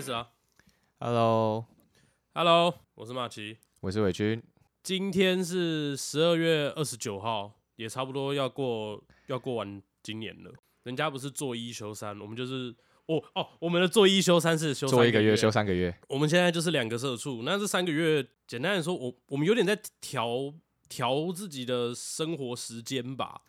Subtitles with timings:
[0.00, 0.30] 开始啊
[0.98, 3.58] Hello，！Hello，我是马奇。
[3.80, 4.42] 我是伟军。
[4.82, 10.50] 今天是十二月二十九号，也差不多要过要过完今年了。
[10.84, 12.74] 人家不是做一休三，我们就是
[13.08, 20.54] 哦哦，我们的做一休三是休三做一个月休三个月，我们现在就是两个社畜，那这三个月，简单的说，我我们有点在调
[20.88, 23.42] 调自己的生活时间吧。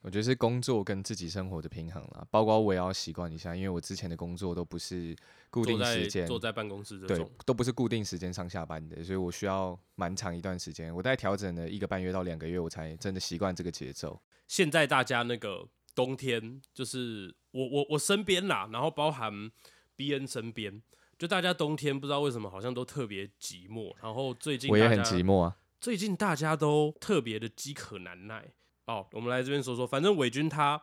[0.00, 2.26] 我觉得是工作跟自己生活的平衡啦。
[2.30, 5.16] 包括我也要习惯一下，因为我之前的工作都不是
[5.50, 10.94] 固定时间，坐在办公室这对种，，都不是固定时间上下班的，所以我需要蛮长一段时间。
[10.94, 14.20] 我大概调整了一个半月到两个月，我才真的习惯这个节奏。
[14.46, 19.50] 现在大家那个冬天，就是我我我身边啦，然后包含
[19.96, 20.80] B N 身边，
[21.18, 25.56] 就大家冬天不知道为什么好像都特别寂寞，然后最近我也很寂寞啊。
[25.80, 28.52] 最近大家都特别的饥渴难耐。
[28.88, 30.82] 哦，我们来这边说说，反正伟军他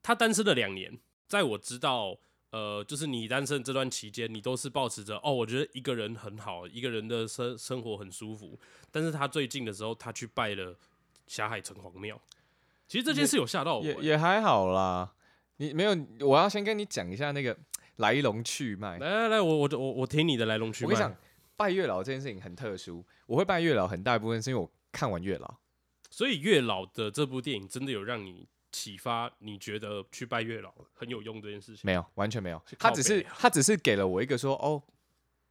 [0.00, 2.16] 他单身了两年，在我知道，
[2.50, 8.56] 呃，就是你单身这段期间，你都是保持着哦，我觉得一个人很好，一个人的生生活很舒服。
[8.92, 10.78] 但是他最近的时候，他去拜了
[11.26, 12.20] 霞海城隍庙。
[12.86, 15.12] 其实这件事有吓到我、也欸也还好啦。
[15.56, 17.58] 你没有，我要先跟你讲一下那个
[17.96, 18.98] 来龙去脉。
[18.98, 20.92] 来来来，我我我我听你的来龙去脉。
[20.92, 21.20] 我跟你讲，
[21.56, 23.04] 拜月老这件事情很特殊。
[23.26, 25.56] 我会拜月老，很大一部分是因为我看完月老。
[26.14, 31.80] 所以月老的这部电影真的有让你启发，你觉得去拜月老很有用这件事情？
[31.82, 32.62] 没有，完全没有。
[32.78, 34.80] 他只是他只是给了我一个说哦，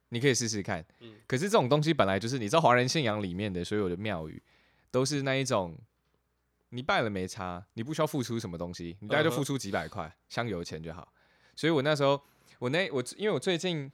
[0.08, 0.82] 你可以试试看。
[1.00, 4.42] 嗯可是这种东西本来就是你知道华人信仰里面的所有的庙宇
[4.90, 5.76] 都是那一种，
[6.70, 11.12] 你拜了没差，你不需要付出什么东西，你大概就付出几百块香油钱就好。
[11.54, 12.18] 所以我那时候
[12.58, 13.92] 我那我因为我最近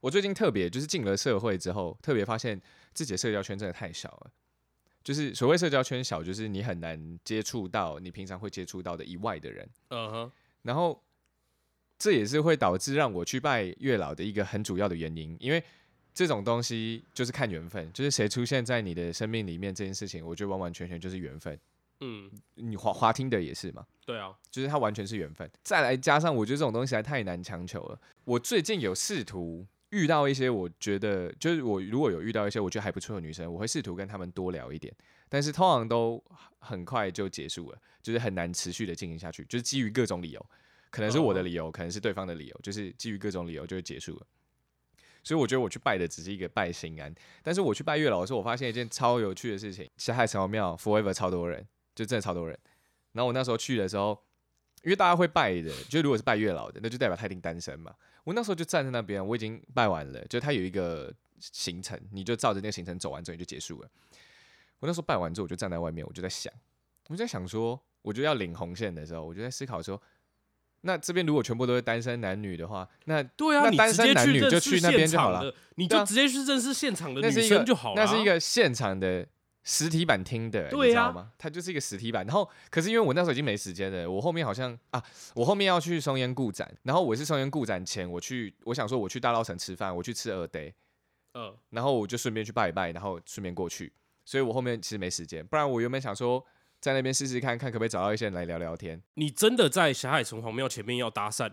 [0.00, 2.58] 我最近特别就是进了社会之后，特别发现
[2.94, 4.30] 自己的社交圈真的太小了。
[5.06, 9.64] 就是所谓社交圈小，就是你很难接触到你平常会接触到的以外的人。
[9.90, 10.32] 嗯哼，
[10.62, 11.00] 然后
[11.96, 15.62] 这也是会导致让我去拜月老的一个很主要的原因，因为
[16.12, 21.56] 这种东西就是看缘分，就是谁出现在你的生命里面这件事情，我觉得完完全全就是缘分。
[22.00, 25.48] 嗯，你滑滑听的也是嘛，对啊，就是它完全是缘分。
[25.62, 28.00] 再来加上，我觉得这种东西还太难强求了。
[28.24, 29.64] 我最近有试图
[29.96, 34.94] 遇到一些，我觉得就是我如果有遇到一些我觉得还不错的女生，我会试图跟她们多聊一点，
[35.28, 36.22] 但是通常都
[36.58, 40.46] 很快就结束了，就是很难持续的进行下去，就是基于各种理由，
[40.90, 44.26] 可能是我的理由，可能是对方的理由，就是基于各种理由就会结束了。
[45.24, 47.12] 所以我觉得我去拜的只是一个拜心安，
[47.42, 52.56] 但是我去拜月老的时候，我发现一件超有趣的事情：霞海城隍庙 Forever 超多人，就真的超多人。
[53.12, 54.25] 然后我那时候去的时候，
[54.86, 57.92] 因为大家会拜的，就如果是拜月老的，那就代表他一定单身嘛。
[58.22, 63.90] 我那时候就站在那边，我已经拜完了，就他有一个行程，你就照着那个行程走完之后你就结束了。
[64.78, 66.52] 我那时候拜完之后，我就站在外面，我就在想，
[67.08, 70.00] 我就在想说，我就要领红线的时候，我就在思考说，
[70.82, 78.04] 那这边如果全部都是单身男女的话，那对啊，那单身男女就去那边现就好了你就直接去认识现场的女生就好了啊。
[78.04, 79.26] 那是一个现场的
[79.68, 81.32] 实体版听的，对啊你知道吗？
[81.36, 82.24] 它就是一个实体版。
[82.24, 85.02] 然后，可是因为我那时候已经没时间了，我后面好像啊，
[85.34, 90.72] 我后面要去松烟故展，然后我是松烟故展前，我去，我想说我去大稻城吃饭，我去吃二 day，
[91.34, 93.92] 嗯，然后我就顺便去拜一拜，然后顺便过去，
[94.24, 95.44] 所以我后面其实没时间。
[95.44, 96.46] 不然我原本想说
[96.78, 99.02] 在那边试试看看可不可以找到一些人来聊聊天。
[99.14, 101.50] 你真的在霞海城隍庙前面要搭讪，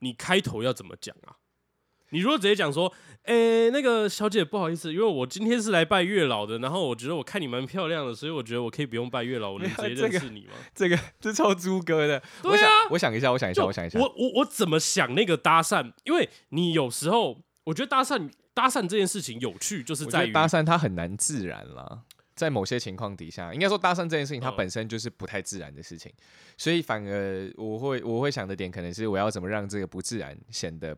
[0.00, 1.38] 你开头要怎么讲啊？
[2.10, 2.92] 你如果直接讲说，
[3.24, 10.52] 诶、那个小姐不好意思，因为我今天是来拜月老的，然后我觉得我看你蛮漂亮的，所以我觉得我可以不用拜月老，我能 直接认识你吗？
[10.74, 15.92] 这个 这超猪哥的，我对想啊，我想一下，我想一下，我想一下，我我我怎么想那个搭讪？
[16.04, 22.02] 因为你有时候我觉得搭讪搭讪这件事情有趣，就是在于搭讪它很难自然啦，
[22.36, 26.12] 在某些情况底下，应该说搭讪这件事情它嗯本身就是不太自然的事情，
[26.56, 30.96] 所以反而我会我会想的点可能是我要怎么让这个不自然显得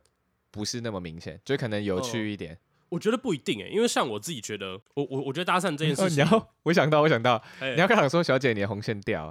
[0.51, 2.59] 不是那么明显，就可能有趣一点。
[2.91, 9.31] 我觉得不一定诶、因为像我自己觉得，我我我觉得搭讪这件哦事情，你要，我想到，我想到，哎你要跟他说，小姐，你的红线掉，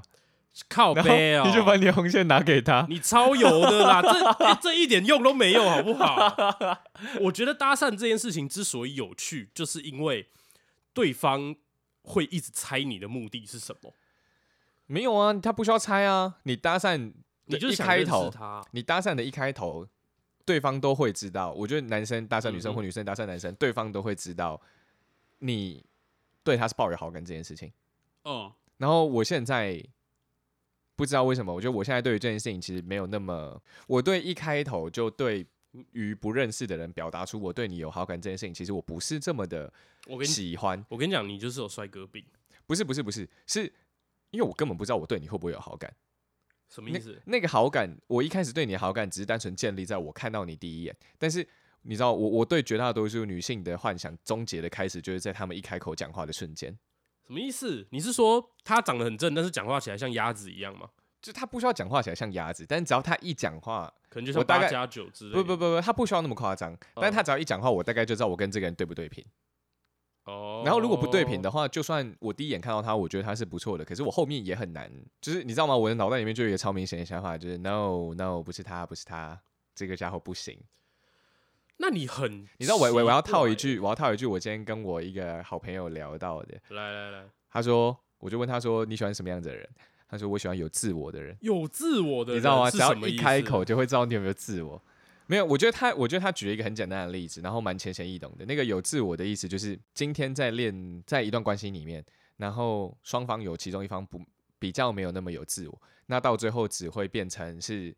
[0.70, 2.86] 靠背哦、你就把你的红线拿给他。
[2.88, 6.84] 你超油的啦，这、欸这一点用都没有，好不好？
[7.22, 10.28] 我觉得搭讪这件事情之所以有趣，就是因为
[10.94, 11.56] 对方
[12.04, 13.92] 会一直猜你的目的是什么，
[14.86, 17.12] 没有啊，他不需要猜啊，你搭讪
[17.46, 18.64] 你就一开头，他。
[18.72, 19.88] 你搭讪的一开头，
[20.48, 21.52] 对方都会知道。
[21.52, 24.60] 我觉得男生搭讪女生或女生搭讪男生，对方都会知道
[25.40, 25.84] 你
[26.42, 27.70] 对他是抱有好感这件事情。
[28.24, 29.84] 哦，然后我现在
[30.96, 35.46] 不知道为什么，我觉得我现在对于这件事情其实没有那么，我对一开头就对
[35.92, 39.72] 于不认识的人表达出我对你有好感这件事情，其实我不是这么的
[40.08, 40.84] 我喜欢。
[40.88, 42.24] 我跟你讲，你就是有帅哥病。
[42.66, 43.66] 不是不是不是，是
[44.32, 45.94] 因为我根本不知道我对你会不会有好感。
[46.70, 47.22] 那什么意思？
[47.26, 51.48] 那个好感，我一开始对你的好感只是单纯建立在我看到你第一眼，但是
[51.84, 56.78] 你知道，我我对绝大多数女性的幻想终结的开始，就是在她们一开口讲话的瞬间，
[57.26, 57.88] 什么意思？
[57.92, 60.90] 你是说她长得很正，但是讲话起来像鸭子一样吗？
[61.22, 65.42] 就她不需要讲话起来像鸭子，但只要她一讲话，可能就像八加九之类的。
[65.42, 69.26] 不不不不，她不需要那么夸张，但她只要一讲话，我大概就知道我跟这个人对不对频。
[70.28, 74.92] 哦，然后如果不对频的话，就算我第一眼看到他，我觉得他是不错的，可是我后面也很难，
[75.22, 75.76] 就是你知道吗？
[75.76, 79.40] 我的脑袋里面就有一个超明显的想法，就是 no no 不是他，不是他，
[79.74, 80.60] 这个家伙不行。
[81.78, 89.70] 那你很，你知道我我我要套一，句，我要套一句，我今天跟我一个好朋友聊到的，来来来，他说，我就问他说你喜欢什么样子的人？
[90.10, 92.72] 他说我喜欢有自我的人，有自我的人你知道吗？
[92.72, 94.82] 只要一开口就会知道你有没有自我。
[95.28, 98.46] 没有，我觉得他，我觉得他举了一个很简单的例子，然后蛮浅显易懂的。
[98.46, 102.04] 那个有自我的意思就是，今天在练在一段关系里面，
[102.38, 104.22] 然后双方有其中一方不
[104.58, 107.96] 比较没有那么有自我，那到最后只会变成是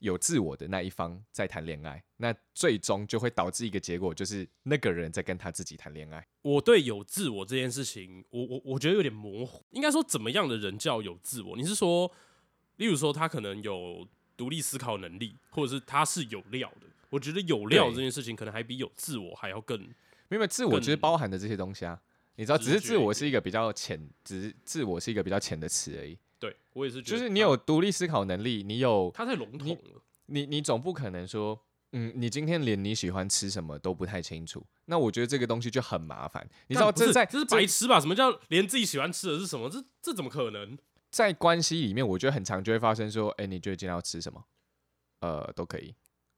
[0.00, 6.26] 有自我的那一方在谈恋爱，那最终就会导致一个结果，就是那个人在跟他自己谈恋爱。
[6.42, 9.64] 我对有自我这件事情，我我我觉得有点模糊。
[9.70, 11.56] 应该说，怎么样的人叫有自我？
[11.56, 12.10] 你是说，
[12.76, 14.08] 例如说他可能有
[14.40, 16.86] 独立思考能力，或者是他是有料的？
[17.10, 19.78] 我觉得有料这件事情，可能还比有自我还要更
[20.28, 22.00] 没有自我其实包含的这些东西啊，
[22.36, 26.16] 你知道，只是自我是一个比较浅，只是自我是一个比较浅的词而已。
[26.38, 30.00] 对我也是觉得，就是你有独立思考能力，你有他太笼统了。
[30.24, 31.60] 你你总不可能说，
[31.92, 36.48] 嗯，你今天连你喜欢吃什么都不太清楚，那我觉得这个东西就很麻烦。
[36.68, 38.00] 你知道这在这是白痴吧？
[38.00, 39.68] 什么叫连自己喜欢吃的是什么？
[39.68, 40.78] 这这怎么可能？
[41.10, 44.44] 在关系里面，我觉得很常就会发生说，哎、你觉得今天要吃什么？
[45.20, 45.94] 呃，都可以。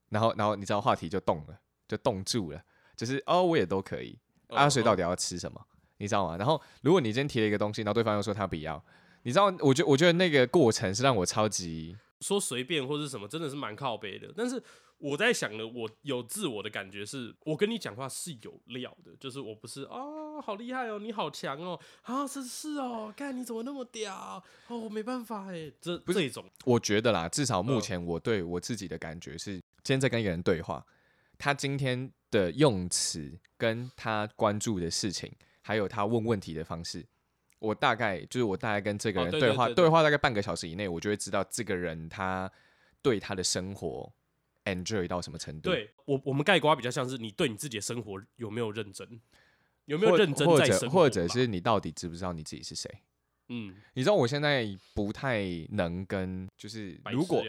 [0.08, 2.62] 然后然后你知道话题就动了，就冻住了，
[2.96, 4.18] 就是哦，我也都可以。
[4.48, 5.60] 啊，所以到底底要吃什么？
[5.98, 6.36] 你知道吗？
[6.36, 8.82] 然后如果你今天提了一个东西，然后对方又说他不要，
[9.22, 14.32] 你知道，我觉我觉得那个过程是让我超级说随便或是什么，真的是蛮靠背的。
[14.34, 14.62] 但是
[14.98, 24.42] 我在想呢，我有自我的感觉是，我跟你讲话是有料的，就是我不是啊，好厉害哦，你好强哦，啊，真是哦，看你怎么那么屌？
[24.68, 27.80] 哦，我没办法哎，这不是这种我觉得啦，至少目嗯。
[27.80, 30.86] 前我对我自己的感觉是，今天在跟一个人对话，
[31.36, 35.30] 他今天的用词跟他关注的事情，
[35.62, 37.04] 还有他问问题的方式，
[37.62, 42.50] 我大概就是我大概跟这个哦人对话，对话大概半个小时以内，我就会知道这个人他
[43.00, 44.12] 对他的生活
[44.64, 49.20] enjoy 到什么程度。，对我我们盖瓜比较像是你对你自己的生活有没有认真，
[49.84, 52.90] 有没有认真或在生活者或者是你到底知不知道你自己是谁？
[53.48, 57.44] 嗯，你知道我现在不太能跟，就是如果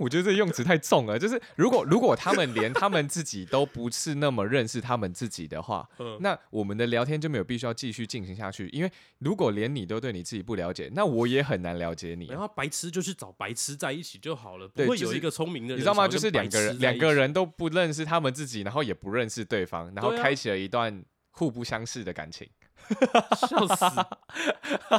[0.00, 8.68] 我觉得这用词太重了，就是如果如果他们连他们自己都不是那么认识他们自己的话，嗯，那我们的聊天就没有必须要继续进行下去。
[8.70, 12.32] 因为如果连你都对你自己不了解，那我也很难了解你啊。
[12.32, 16.08] 然后白痴就去找白痴在一起就好了，不会有一个聪明的人，你知道吗？
[16.08, 17.30] 就是两个人两个人。
[17.30, 22.48] 都不认识他们自己，然后也不认识对方，然后开启了一段互不相识的感情。
[23.48, 23.84] 笑死！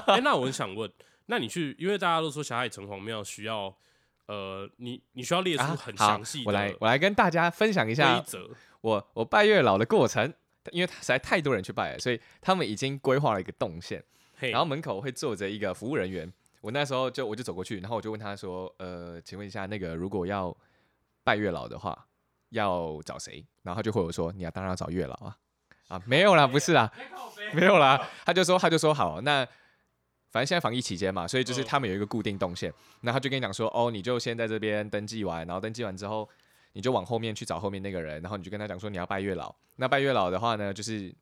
[0.06, 0.90] 哎、那我很想问，
[1.26, 3.76] 那你去，因为大家都说霞海城隍庙需要，
[4.28, 8.50] 呃，你你需要列出啊很详细的我来我来跟大家分享一规下则，
[8.82, 10.34] 我我拜月老的过程，
[10.72, 14.04] 因为实在太多人去拜了，所以他们已经规划了一个动线。
[14.38, 16.32] 嘿，然后门口会坐着一个服务人员。
[16.62, 20.56] 我那时候就我就走过去，然后我就问他说：“呃，请问一下，那个如果要
[21.24, 22.08] 拜月老的话，
[22.50, 25.38] 要找谁？”然后他就回我说：“你要当然要找月老啊。”
[25.90, 26.90] 啊，没有啦，不是啦，
[27.54, 28.10] 没有啦。
[28.24, 29.46] 他就说他就说好，那
[30.32, 32.74] 反正现在防疫期间嘛，所以就是嗯他们有一个固定动线。
[33.02, 36.28] 那他就跟你讲说：“哦，你就先在这边登记完，然后登记完之后，
[36.74, 39.54] 你就往后面去找后面那个人，然后你就跟他讲说你要拜月老。
[39.76, 41.14] 那拜月老的话呢，就是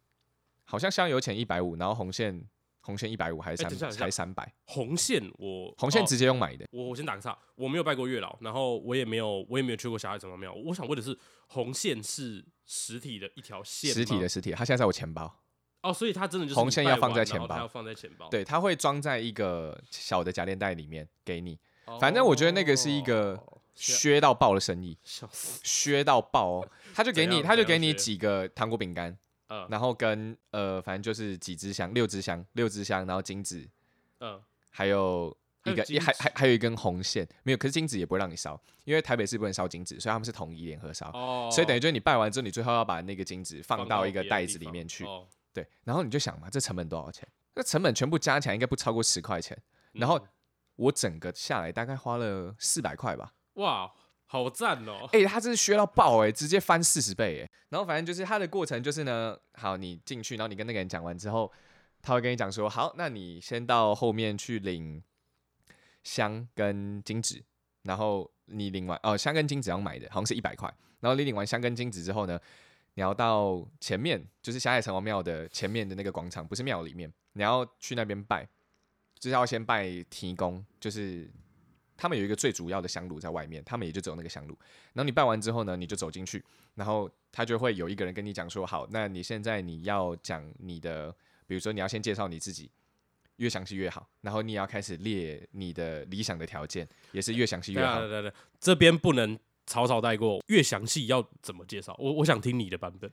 [0.63, 2.39] 好像香油钱一百五，然后红线
[2.81, 6.67] 红线一百五还是三哎等一下等一下才三百，红线我哦红线直接用买的。
[6.71, 10.53] 我我先打个岔，我没有拜过月老，然后我也没有我也没有去过小海城隍庙。
[10.53, 15.39] 我想问的是，红线是实体的一条线吗，实体的实体的，它现在在我钱包，
[15.81, 18.27] 哦，所以它真的就是红线要放在钱包要放在钱包。
[18.29, 21.59] 对，它会装在一个小的夹链袋里面给你。
[21.99, 24.95] 反正我觉得那个是一个哦削到爆的生意，
[25.63, 26.69] 削到爆哦！
[26.93, 29.17] 他就给你，他就给你几个糖果饼干，
[29.47, 33.67] 嗯然后跟呃，反正就是几支香，六支香，六支香，然后金子，
[34.19, 41.09] 嗯，还有一个还还还还有一根红线，没有，可是金子也不会让你烧，因为台北市不能烧金子，所以他们是统一联合烧。
[41.13, 47.27] 哦，所以等于就是你拜完之后，你最后要把那个金子放到一个袋子里面去，哦对，然后你就想嘛，这成本多少钱？
[47.55, 49.57] 那成本全部加起来应该不超过十块钱，
[49.93, 50.27] 然后嗯
[50.75, 53.33] 我整个下来大概花了四百块吧。
[53.55, 53.91] 哇，
[54.27, 55.09] 好赞哦！
[55.11, 61.51] 哎、他真是削到爆哎、直接翻四十倍哎、然后反正就是他的过程就是呢，好，你进去，然后你跟那个人讲完之后，
[62.01, 65.03] 他会跟你讲说，好，那你先到后面去领
[66.03, 67.43] 香跟金纸，
[67.83, 70.73] 然后你领完哦香跟金纸要买的，好像是一百块。
[71.01, 72.39] 然后你领完香跟金纸之后呢，
[72.99, 78.45] 你要到前面，就是霞海城隍庙的前面的那个广场，不是庙里面，你要去那边拜，
[79.17, 81.31] 就是要先拜提公，就是
[81.95, 84.59] 他们有一个最主要的香炉在外面，他们也就只有那个香炉。
[84.91, 86.43] 然后你拜完之后呢，你就走进去，
[86.75, 91.09] 然后他就会有一个人跟你讲说，好，那你现在你要讲你的，
[91.47, 92.69] 比如说你要先介绍你自己。
[93.37, 98.01] 越详细越好，然后你也要开始列你的理想的条件，也是越详细越好。
[98.01, 101.95] 对对对，这边不能草草带过，越详细要怎么介绍？
[101.99, 103.09] 我我想听你的版本。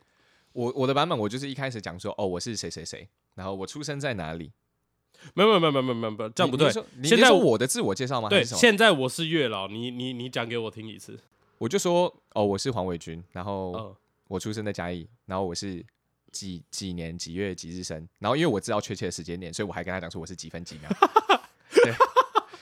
[0.55, 4.51] 我我的版本，我就是一开始讲说，哦，我是谁谁谁，然后我出生在哪里。
[5.35, 6.73] 没有没有没有没有没有没有，这样不对。
[7.05, 8.31] 现在我的自我介绍吗？
[8.31, 11.19] 对，现在我是月老，你你你讲给我听一次。
[11.59, 13.95] 我就说，哦，我是黄伟军，然后
[14.29, 15.85] 我出生在嘉义，然后我是。
[16.33, 18.07] 几几年几月几日生？
[18.19, 20.91] 然后因为我知道确切的时间点，所以我还跟他讲说我是几分几秒。
[21.73, 21.95] 对，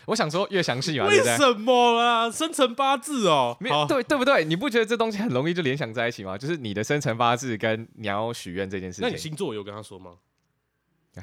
[0.07, 2.31] 我想说越详细嘛，为什么啦？
[2.31, 4.45] 生辰八字哦，没对对不对？
[4.45, 6.37] 你不觉得这东西很容易就联想在一起吗？
[6.37, 9.09] 就是你的生辰八字跟你要许愿这件事情。
[9.09, 10.13] 那你星座有跟他说吗？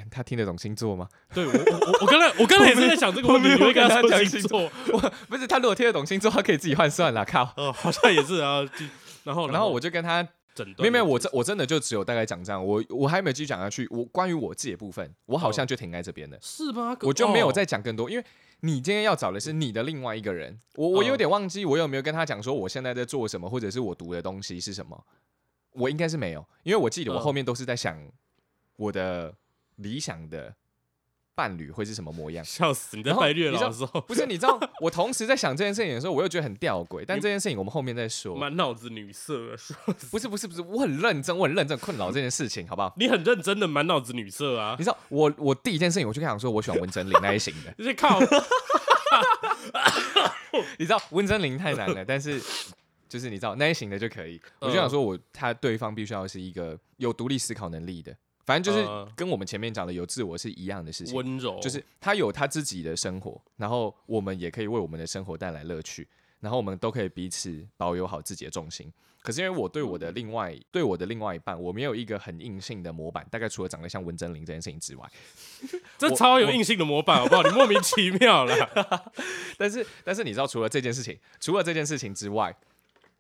[0.10, 1.08] 他听得懂星座吗？
[1.34, 4.62] 对我我我刚才我刚才也是 在想这个问题，你会跟他讲星座？
[4.94, 7.26] 我不是他如果听得懂星座，他可以自己换算了。
[7.26, 8.62] 靠，哦， 好像也是啊。
[9.24, 10.28] 然后然后我就跟他。
[10.78, 13.88] 没有没有，我真我真的就只有大概讲这样，我我还没有继续讲下去。
[13.90, 16.38] 我关于我自己的部分，我好像就停在这边了。
[16.42, 16.96] 是吗？
[17.02, 18.24] 我就没有再讲更多，因为
[18.62, 20.60] 你今天要找的是你的另外一个人。
[20.76, 25.06] 我我有点忘记我有没有跟他讲说我现在在做什么，或者是我读的东西是什么。
[25.74, 27.98] 我应该是没有，因为我记得我后面都是在想
[28.78, 29.34] 我的
[29.76, 30.56] 理想的。
[31.42, 32.46] 伴侣会是什么模样？
[32.46, 32.96] 笑死！
[32.96, 34.60] 你在拜月老的时候，不是你知道？
[34.80, 37.04] 我同时在想这件事情的时候，我又觉得很吊诡。
[37.08, 38.36] 但这件事情我们后面再说。
[38.36, 39.56] 满脑子女色，
[40.12, 42.94] 不是不是不是，我很认真，我很认真困扰这件事情，好不好？
[42.96, 44.76] 你很认真的满脑子女色啊！
[44.78, 47.74] 你知道我我第一件事情，我就跟他说，我喜欢温真菱那一型的。
[47.84, 48.20] 你靠！
[50.78, 52.40] 你知道温真菱太难了，但是
[53.10, 54.40] 就是你知道那一型的就可以。
[54.60, 58.16] 我就想说，我他对方必须要是一个有独立思考能力的。
[58.52, 66.06] 反正就是跟我们前面讲的有自我是一样的事情，温柔就是他有他自己的生活，然后我们也可以为我们的生活带来乐趣，
[66.42, 68.92] 然后我们都可以彼此保有好自己的重心。
[69.22, 75.10] 可是因为我对我的另外对我的另外一半，我没有一个很硬性的模板，大概除了长得像温真菱这件事情之外，
[75.98, 77.44] 这超有硬性的模板，好不好？
[77.44, 79.12] 你莫名其妙了。
[79.58, 82.54] 但是但是你知道，除了这件事情，除了这件事情之外，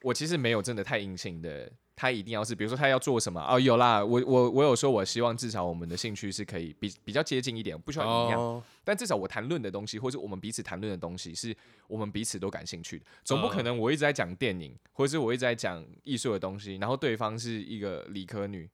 [0.01, 1.71] 我其实没有真的太硬性的。
[1.95, 11.55] 他一定要是，比如说他要做什么哦，有啦，我我我有说，我希望至少我们的兴趣是可以比比较接近一点，不需要一样，但至少我谈论的东西，或者我们彼此谈论的东西，是
[11.87, 13.05] 我们彼此都感兴趣的。
[13.23, 18.67] 总不可能我一直在讲电影，或者是我一直在讲艺术的东西，然后对方是一个理科女，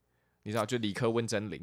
[0.44, 1.62] 你知道，就理科温真菱，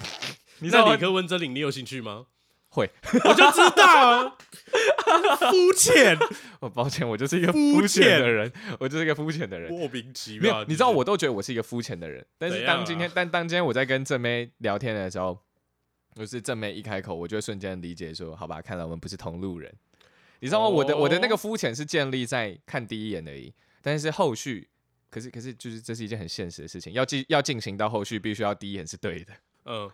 [0.60, 2.26] 你知道理科温真菱，你有兴趣吗？
[2.70, 2.90] 会，
[3.24, 4.36] 我就知道，
[5.50, 6.16] 肤浅。
[6.60, 10.62] 我抱歉，我就是一个肤浅的人，我就是一个肤浅的人，莫名其妙。
[10.64, 12.24] 你知道，我都觉得我是一个肤浅的人。
[12.36, 15.38] 但是当今天，但当今天我在跟正妹聊天的时候，
[16.14, 19.72] 就是正妹一开口，我就瞬间理解说，好吧，看来我们不是同路人。
[20.40, 20.68] 你知道吗？
[20.68, 24.68] 我的我的那个肤浅是建立在看第一眼而已，但是后续，
[25.10, 29.32] 可是可是就是这是一件很现实的事情，要进要进行到后续，必须要第一眼是对的。
[29.64, 29.90] 嗯。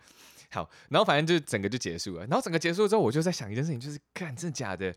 [0.55, 2.21] 好，然后反正就整个就结束了。
[2.27, 4.95] 然后整个结束之后，我就在想一件事情，就是看真的假的？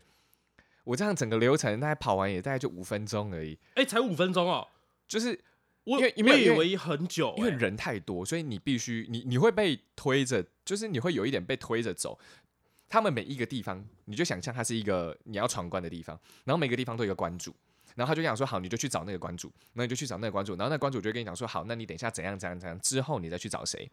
[0.85, 3.59] 我这样整个流程大概跑完也大概就五分钟而已。
[3.75, 4.65] 哎，才五分钟哦！
[5.07, 5.37] 就是
[5.83, 12.17] 我因为以为很久，因为人太多，所以你必须你你会被推着，就是你会有一点被推着走。
[12.87, 17.53] 他们每一个地方，你就想象它是一个你要闯关的地方，然后每个地方都有一个关主，
[17.95, 23.87] 然后他就讲说好，你就去找那个关主，那你就去找那个关主，然后那关主就跟你讲说好，那你等一下怎样怎样怎样，之后你再去找谁。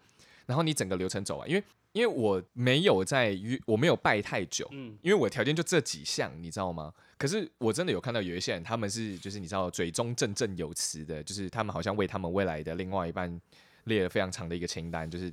[0.47, 1.63] 然后你整个流程走完，因为
[1.93, 6.93] 因为我没有在约，我没有拜太久，嗯，因为我条件就这几项，你知道吗？
[7.19, 13.41] 可是我真的有看到有一些人，他们是就是你知道嘴中振振有词的，就是他们好像为他们未来的另外一半
[13.85, 15.33] 列了非常长的一个清单，就是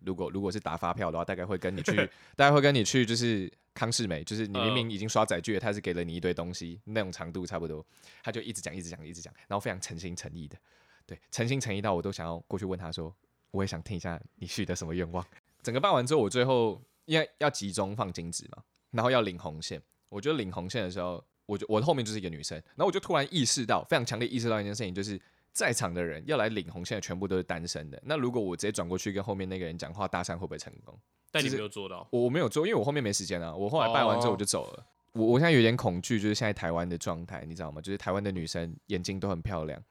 [0.00, 1.96] 如果如果是打发票的话，大概会跟你去，
[2.36, 7.84] 大概会跟你去，就是康世美，就是你明明已经刷载具了，他是给了你一堆东西，那种长度差不多，
[8.22, 10.58] 他就一直讲一直讲一直讲，然后非常诚心诚意的，
[11.06, 13.12] 对，诚心诚意到我都想要过去问他说。
[13.52, 15.24] 我也想听一下你许的什么愿望。
[15.62, 19.80] 整个办完之后，我最后因为要集中放金子嘛，然后要领红线。
[20.08, 25.18] 我觉得领红线的时候，我就我后面就是一个女生，然后我就突然意识到，非常强烈意识到一件事情，就是
[25.52, 28.02] 在场的人要来领红线的全部都是单身的。
[28.04, 30.98] 那如果我直接转过去跟后面那个人讲话搭讪，会不会成功？
[31.30, 33.54] 但你没有做到，我我没有做，因为我后面没时间啊。
[33.54, 34.86] 我后来办完之后我就走了。
[35.12, 37.80] 我我现在有点恐惧，就是现在台湾的状态，你知道吗？
[37.80, 39.82] 就是台湾的女生眼睛都很漂亮。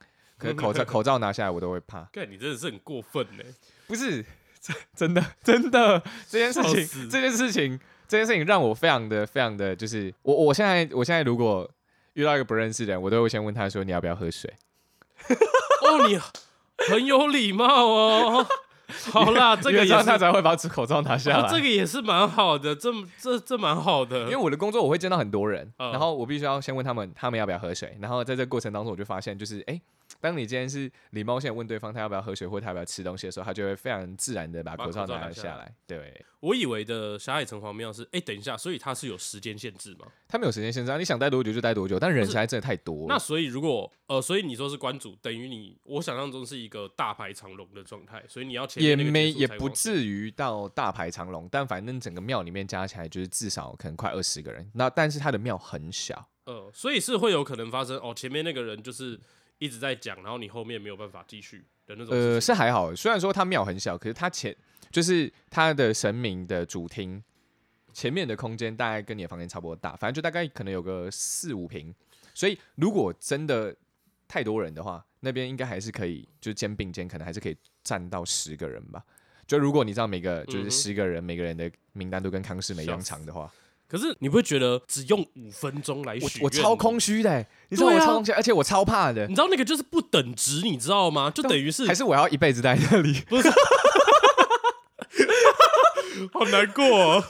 [0.41, 2.01] 可口罩口罩拿下来，我都会怕。
[2.11, 3.43] 对，你真的是很过分呢。
[3.87, 4.25] 不是，
[4.59, 11.69] 真真的真的这件事情，这件事情这件事情让我非常的非常的就是我我现在我现在如果
[12.13, 14.53] 遇到一个不认识的人，我都会先问他说你要不要喝水。
[15.29, 16.19] 哦，你
[16.87, 18.47] 很有礼貌哦。
[19.09, 21.37] 好啦，这个也是他才会把口罩拿下来。
[21.41, 24.23] 哦这个也是蛮好的，这这这蛮好的。
[24.23, 27.97] 因为我的工作我会见到很多人，嗯然后我必须要先问他们，他们要不要喝水。
[28.01, 29.81] 然后在这个过程当中，我就发现，就是哎、诶
[30.21, 35.75] 当你今天是礼貌性地问对方他要不要喝水或他要不要吃东西的时候，他就会非常自然的把把口罩拿下来拿下来。
[35.87, 40.05] 对，我以为的霞海城隍庙是，哎、等一下，所以它是有时间限制吗？
[40.27, 43.07] 它没有时间限制啊，你想待多久就待多久，但人实在真的太多了。
[43.09, 54.69] 那所以如果呃，所以你说是关主，等于你我想象中是一个大排长龙的状态，所以你要前也没也不至于到大排长龙，但反正整个庙里面加起来就是至少可能快二十个人。
[54.73, 59.19] 那但是他的庙很小，呃，所以是会有可能发生哦，前面那个人就是
[59.61, 62.17] 一直在讲，然后你后面没有办法继续的那种。
[62.17, 64.55] 呃，是还好，虽然说它庙很小，可是它前
[64.89, 67.23] 就是它的神明的主厅
[67.93, 71.93] 前面的空间大概跟你的房间差不多大，反正就大概可能有个四五平，
[72.33, 73.75] 所以如果真的
[74.27, 79.03] 太多人的话，那边应该还是可以，就是肩并肩，可能还是可以站到十个人吧。
[79.45, 83.53] 就如果你知道每个就是十个人，每个人的名单都跟康世美一样长的话，
[83.91, 91.29] 可是你不会觉得只用五分钟来许愿我我超空虚的欸、你知道我超空虚，而且我超怕的你，知道那个就是不等值，你知道吗？
[91.29, 93.21] 就等于是还是我要一辈子待在那里。
[93.27, 93.49] 不是
[96.31, 97.21] 好难过、哦。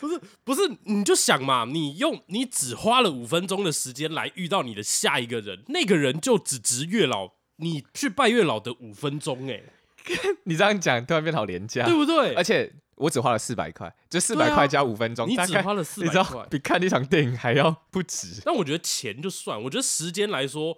[0.00, 9.62] 不是不是，你就想嘛，你用你只花了五分钟的时间来遇到你的下一个人，那个人就只值月老，你去拜月老的五分钟，哎，
[10.44, 12.42] 你这样讲，突然变好廉价对，不对而？
[12.42, 18.40] 且我只花了四百块，就四百块加五分钟，你只花了四 你知道百块，比看一场电影还要不值。
[18.44, 20.76] 但我觉得钱就算，我觉得时间来说，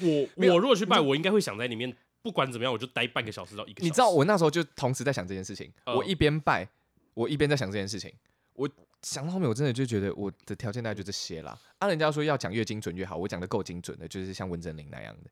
[0.00, 3.84] 我我如果去拜，我应该会想在里面，不管怎么样，我就待半个小时到一个小时。
[3.84, 6.68] 你知道我那时候就同时在想这件事情，嗯我一边拜，
[7.14, 8.12] 我一边在想这件事情。
[8.54, 8.68] 我
[9.02, 11.58] 想到后面，我真的就觉得我的条件大概就这些啦。
[11.78, 15.30] 啊，人家说要讲越精准越好，我讲的够精准的，就是像温真菱那样的。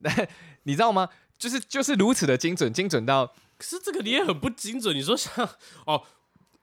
[0.00, 0.10] 那
[0.64, 1.08] 你知道吗？
[1.36, 3.26] 就是就是如此的精准，精准到
[3.58, 4.96] 可是这个你也很不精准。
[4.96, 5.48] 你说像
[5.84, 6.02] 哦，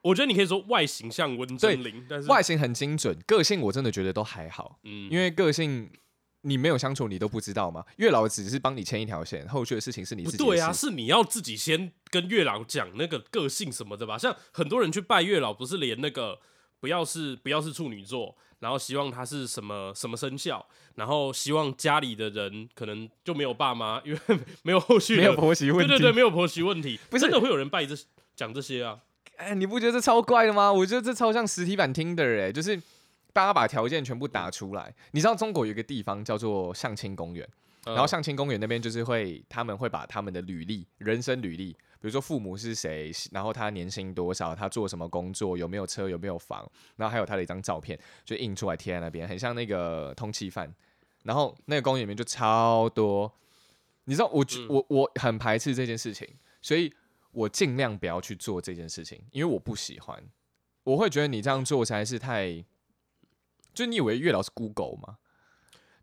[0.01, 4.79] 我觉得你可以说外形像温真菱，但是外形很精准，个性我真的觉得都还好。
[4.83, 5.91] 嗯，因为个性
[6.43, 7.83] 你没有相处，你都不知道嘛。
[7.97, 14.17] 月老只是帮你牵一条线，后续的事情是你对啊，是你要自己先跟月老讲那个个性什么的吧？
[14.17, 16.39] 像很多人去拜月老，不是连那个
[16.79, 24.19] 不要是不要是处女座，然后希望他是什么什么生肖，然后希望家里的人可能就没有爸妈， 因为
[24.63, 25.87] 没有后续的没有婆媳问题。
[25.87, 27.93] 对对对，没有婆媳问题，不是真的会有人拜这
[28.35, 28.99] 讲这些啊？
[29.35, 30.71] 哎，你不觉得这超怪的吗？
[30.71, 32.79] 我觉得这超像实体版 Tinder 哎、就是
[33.33, 34.93] 大家把条件全部打出来。
[35.11, 37.47] 你知道中国有一个地方叫做相亲公园，
[37.85, 50.73] 然然后相亲公园那边就是会，他们会把他们的履历、人生履历，比如说父母是谁，然后他年薪多少，他做什么工作，有没有车，有没有房，然后还有他的一张照片，就印出来贴在那边，很像那个通缉犯。
[51.23, 53.31] 然后那个公园里面就超多，
[54.05, 56.27] 你知道我嗯我我很排斥这件事情，
[56.59, 56.91] 所以
[57.31, 60.23] 我尽量不要去做这件事情，因为我不喜欢，
[60.83, 62.65] 我会觉得你这样做实在是太，
[63.71, 65.19] 就你以为月老是 Google 吗？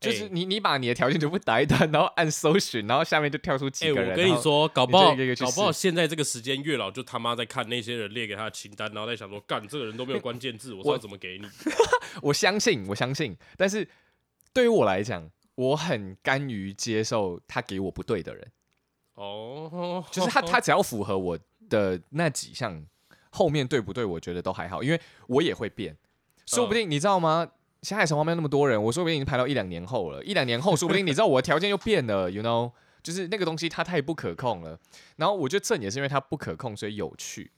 [0.01, 4.11] 就是哎你你把你的条件全部打一打，然后按搜寻，然后下面就跳出哎、几个人。
[4.11, 11.49] 我跟你，说，搞不好搞不好现在这个时间，月老就他妈在看那些人列给他的清单，然后在想说，干这个人都没有关键字，我知道怎么给你。
[12.23, 13.89] 我相信，我相信，但是
[14.53, 18.53] 对于我来讲，我很甘于接受他给我不对的人，
[19.15, 22.87] 哦，就是他他只要符合我的那几项，
[23.31, 25.97] 后面对不对，我觉得都还好，因为我也会变，
[26.47, 27.51] 说不定你知道吗？
[27.83, 30.23] 现在城隍庙那么多人，我说不定已经排到一两年后了。
[30.25, 34.79] 一两年后，说不定你知道我的条件又变了，you know，就是那个东西它太不可控了。
[35.17, 37.51] 然后我觉得正也是因为它不可控，所以有趣。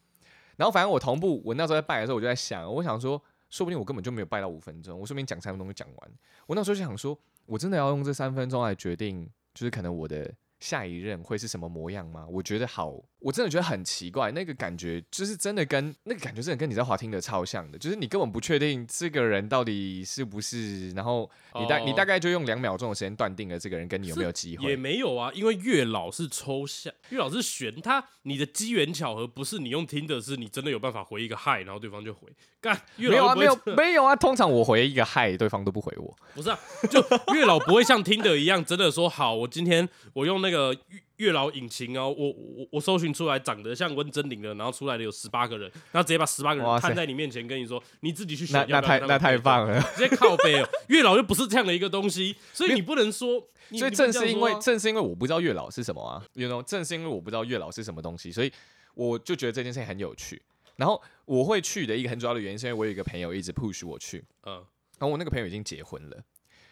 [0.56, 6.10] 然后反正我同步，我那时候在拜的时候，我就在想，我想说，说不定我根本就没有拜到五分钟，我说不定讲三分钟就讲完。
[6.46, 10.30] 我那时候就想说，我真的要用这三分钟来决定，就是可能我的
[10.60, 12.26] 下一任会是什么模样吗？
[12.28, 24.76] 我觉得好，我真的觉得很奇怪，那个感觉就是真的跟那个感觉真的跟你在滑听的超像的，就是你根本不确定这个人到底是不是，然后你大、你大哦概就用两秒钟的时间断定了这个人跟你有没有机会也。
[24.76, 32.28] 没有啊，因为月老是抽象，月老是悬，他你的机缘巧合不是你用听的，是你真的有办法回一个嗨，然后对方就回。
[32.60, 34.14] 干月没有啊，没有没有啊！
[34.14, 36.14] 通常我回一个嗨，对方都不回我。
[36.34, 36.58] 不是啊，
[36.90, 37.00] 就
[37.34, 40.76] 月老不会像听的一样，真的说好，我今天我用那个
[41.20, 49.80] 月月老引擎哦，我我我搜寻出来长得像温真菱的，然后出来的有十八个人，然后直接把十八个人摊在你面前，跟你说你自己去选那太那太棒了！
[49.94, 50.68] 直接靠背哦。
[50.88, 58.50] 月老又不是这样的一个东西，所以你不能说，所以正是因为正是因为我不知道月老是什么啊，you know，正是因为我不知道月老是什么东西，所以
[58.94, 60.40] 我就觉得这件事情很有趣。
[60.76, 64.54] 然后我会去的一个很主要的原因，是因为我有一个朋友一直 push 我去，嗯，
[64.98, 66.16] 然后我那个朋友已经结婚了，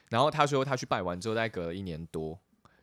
[0.08, 2.38] 然后他说他去拜完之后，大概隔了一年多，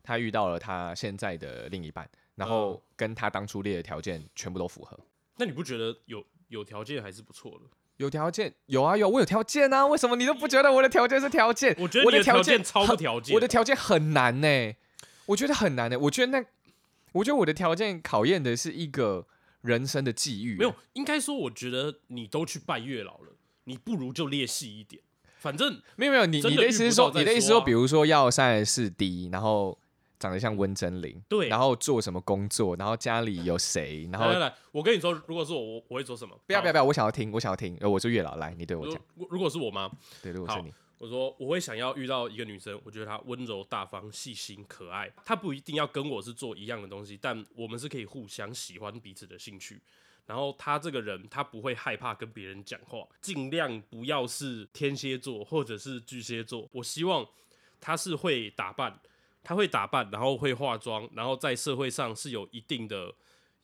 [0.06, 4.98] 他遇到了他现在的另一半，然后跟他当初列的条件全部都符合。
[5.36, 7.66] 那你不觉得有有条件还是不错的？
[7.96, 11.74] 有条件，有啊有，我有条件啊，为什么你都不觉得我的条件是条件？
[11.78, 14.74] 我觉得我的条件超条件，我的条件很难呢、
[15.24, 16.46] 我觉得很难呢、我觉得那，
[17.12, 19.26] 我觉得我的条件考验的是一个
[19.62, 20.58] 人生的际遇。
[20.58, 23.32] 没有，应该说，我觉得你都去拜月老了，
[23.64, 25.02] 你不如就列细一点，
[25.38, 29.78] 反正没有没有，你你的意思是说，你的意思说，说啊比如说要三十四 D，然后
[30.18, 36.38] 长得像温真菱，对然后做什么工作，然后家里有谁，然后来来来，我跟你说，如果是我，我我会做什么？
[36.46, 39.90] 不要不要不要，我想要听，我想要听，呃，我是月老，来，你对我如讲，果如果是我吗，
[40.22, 45.12] 对，如果是好你，我说我会想要遇到一个女生，我觉得她温柔大方、细心可爱。
[45.24, 49.80] 她不一定要跟我是做一样的东西，但我们是可以互相喜欢彼此的兴趣。
[50.24, 56.66] 然后她这个人，她不会害怕跟别人讲话，尽量不要是天蝎座或者是巨蟹座。
[56.72, 57.24] 我希望
[57.78, 58.98] 她是会打扮，
[59.46, 63.14] 她会打扮，然后会化妆，然后在社会上是有一定的、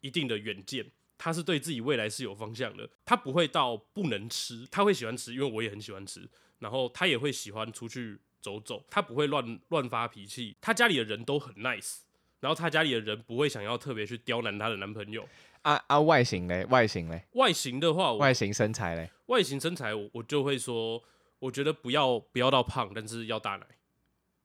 [0.01, 0.87] 一定的远见。
[1.19, 6.29] 她是对自己未来是有方向的，她不会到不能吃，她会喜欢吃，因为我也很喜欢吃。
[6.61, 12.03] 然后他也会喜欢出去走走，他不会乱乱发脾气，他家里的人都很 nice，
[12.39, 15.29] 然后他家里的人不会想要特别去刁难她的男朋友。
[15.63, 21.03] 啊啊，外形嘞，外形嘞，外形的话，外形身材嘞，外形身材我我就会说，
[21.41, 23.67] 我觉得不要不要到胖，但是要大奶，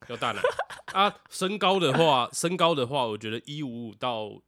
[0.07, 0.41] 要大奶
[0.93, 1.15] 啊。
[1.29, 4.41] 身高的话，身高的话，我觉得一五五到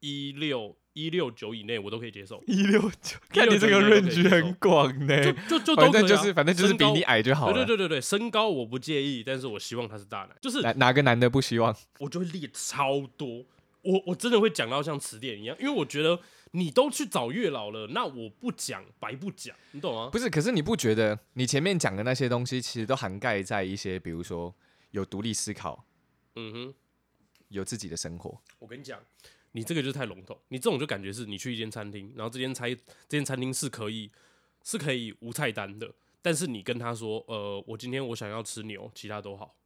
[0.00, 5.92] 一六一六九以内我都可以接受，一六九，看169你这个应该都可以 range 接受很广呢，就就就都可以、啊。
[5.92, 7.52] 反正就是反正就是比你矮就好了。
[7.52, 11.74] 对对对对对，身高我不介意，但是我希望他是大奶，就是哪哪个男的不希望？
[11.98, 13.44] 我就会列超多，
[13.82, 16.20] 我我真的会讲到像词典一样，因为我觉得
[16.56, 20.08] 你都去找月老了，那我不讲白不讲，你懂吗？
[20.12, 24.54] 不是，可是你不觉得你前面讲的那些东西，其实都涵盖在一些，比如说
[24.92, 25.84] 有独立思考、
[26.36, 26.74] 嗯哼，
[27.48, 28.40] 有自己的生活。
[28.60, 29.00] 我跟你讲，
[29.50, 32.70] 你这个就是太笼统，你这种就感觉是你去一间餐厅，然后这间餐
[33.08, 34.08] 这间餐厅是可以
[34.62, 39.56] 是可以无菜单的，但是你跟他说，呃，我今天我想要吃牛，其他都好。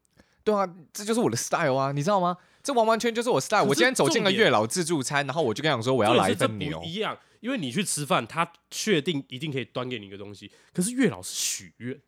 [0.48, 2.34] 对啊，这就是我的 style 啊，你知道吗？
[2.62, 3.66] 这完完全就是我 style。
[3.66, 6.82] 我今天走进了月老自助餐，然后我就跟他讲说我要来一份牛。
[6.82, 12.00] 一样，因为你去吃饭，他确定一定可以端给你一个东西，可是月老是许愿，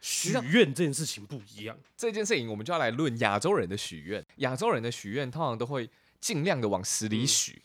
[0.00, 1.76] 许愿这件事情不一样。
[1.94, 4.24] 这件事情，我们就要来论亚洲人的许愿。
[4.36, 5.90] 亚洲人的许愿通常都会
[6.22, 7.62] 尽量的往死里嗯许，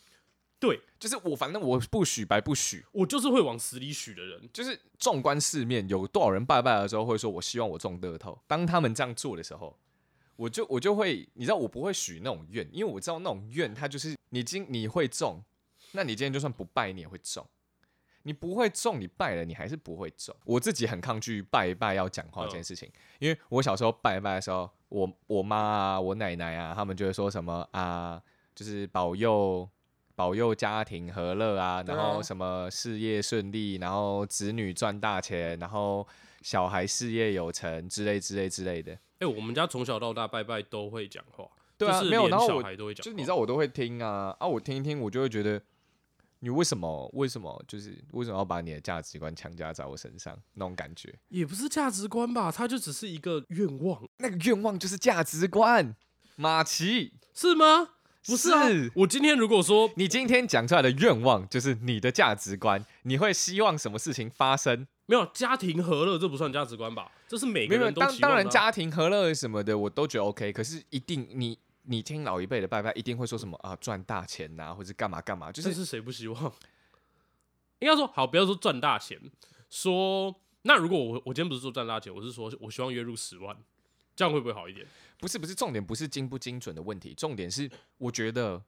[0.60, 2.84] 对就是我反正我不许白不许。
[2.92, 8.38] 我就是会往死里许的人，就是纵观世面，有多少人拜拜的时候会说“我希望我中乐透”？
[8.46, 9.76] 当他们这样做的时候，
[10.36, 15.42] 我就我就会，你知道，我不会许那种愿，因为我知道那种愿，它就是你今你会中，
[15.92, 17.46] 那你今天就算不拜，你也会中。
[18.26, 20.34] 你不会中，你拜了，你还是不会中。
[20.46, 28.22] 我自己很抗拒拜一拜要讲话这件事情，因为我小时候拜一拜的时候，我我妈啊，我奶奶啊，他们就会说什么啊，
[28.54, 29.68] 就是保佑
[30.14, 36.08] 保佑家庭和乐啊，然后什么事业顺利，然后子女赚大钱，然后
[36.40, 38.98] 小孩事业有成之类之类之类的。
[39.24, 41.44] 哎、我们家从小到大拜拜都会讲话，
[41.78, 45.60] 对啊就是没有然后我孩都会讲，就是你知道我都会听啊啊，我听一听，我就会觉得
[46.40, 51.14] 你为什么为什么就是为什么要把你的价值观强加在我身上那种感觉？
[51.28, 55.96] 也不是价值观吧，它就只是一个愿望，那个愿望就是价值观，
[56.36, 57.14] 马奇。
[57.32, 57.88] 是吗？
[58.26, 64.86] 不是啊，是我今天如果说你今天讲出来的愿望就是你的价值观，你会希望什么事情发生？
[65.06, 67.12] 没有家庭和乐，这不算价值观吧？
[67.34, 76.52] 这是每个人都当当然家庭和乐什么的我都觉得 OK，可是一定你你听老一辈的拜拜，一定会说什么啊赚大钱呐、或者干嘛干嘛，就是是谁不希望？
[77.80, 79.20] 应该说好，不要说赚大钱，
[79.68, 83.56] 说那如果我我今天不是说赚大钱，我是说我希望月入十万，
[84.14, 84.86] 这样会不会好一点？
[85.18, 87.68] 不是不是重点，不是精不精准的问题，重点是
[87.98, 88.62] 我觉得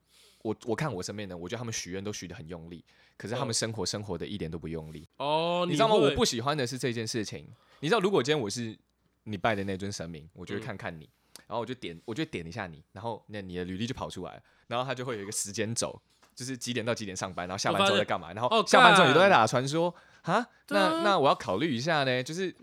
[0.46, 2.84] 我我看我身边的，我觉得他们许愿都许的很用力，
[3.16, 5.94] 可是他们嗯生活生活的一点都不用力，哦，你知道吗？
[5.94, 7.48] 我不喜欢的是这件事情。
[7.80, 8.76] 你知道，如果今天我是
[9.24, 11.08] 你拜的那尊神明，我就会嗯看看你，
[11.46, 16.00] 然后我就点，我就点一下你，然后那你的履历就跑出来了，然后他就会有一个时间轴，
[16.34, 22.54] 就是几点到几点上班，然后下班之后在干嘛，然后哦下班之后干你都在打传说啊，那那我要考虑一下呢，就是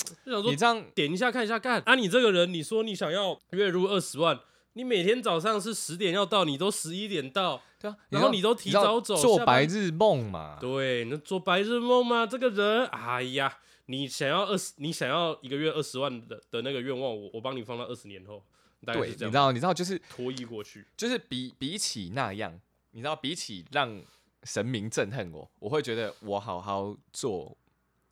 [0.46, 4.40] 你这样点一下看一下干啊，你这个人，你说你想要月入二十万，
[4.74, 12.26] 你每天早上是十点要到，你都十一点到，对啊，然后你都提早走做白日梦嘛，对，那做白日梦嘛？
[12.26, 18.44] 这个人，哎呀，你想要二十，你想要一个月二十万的的那个愿望，我我帮你放到二十年后，
[18.86, 20.86] 对，你知道你知道就是拖移过去。
[20.98, 22.60] 就是比比起那样，
[22.92, 24.02] 你知道比起让
[24.44, 27.56] 神明憎恨我，我会觉得我好好做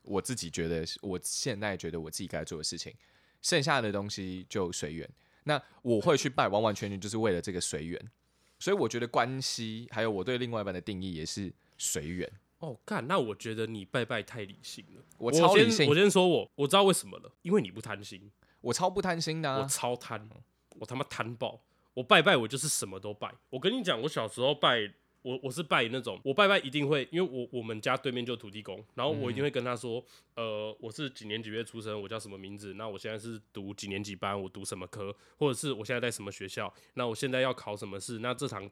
[0.03, 2.93] 我自己觉得我现在觉得我自己该做的事情，
[3.41, 5.09] 剩下的东西就随缘。
[5.43, 8.11] 那我会去拜，完完全全就是为了这个随缘。
[8.59, 12.31] 所以我觉得关系还有我对另外一半的定义也是随缘。
[12.59, 15.01] 哦，干，那我觉得你拜拜太理性了。
[15.17, 19.67] 我我超理性先我，先说我，我知道为什么了，因为你不贪心，我超不贪心的、我啊。
[19.67, 20.29] 超贪，
[20.77, 21.61] 我他妈贪爆。
[21.95, 23.33] 我拜拜，我就是什么都拜。
[23.49, 30.03] 我跟你讲，我小时候拜，我我是拜那种，我拜拜一定会，因为我我们家对面就土地公，然后我一定会跟他说，
[30.35, 38.69] 呃，我是几年几月出生，我叫什么名字，那我现在是读几年几班，我读什么科，或者是我现在在什么学校，那我现在要考什么试，那这场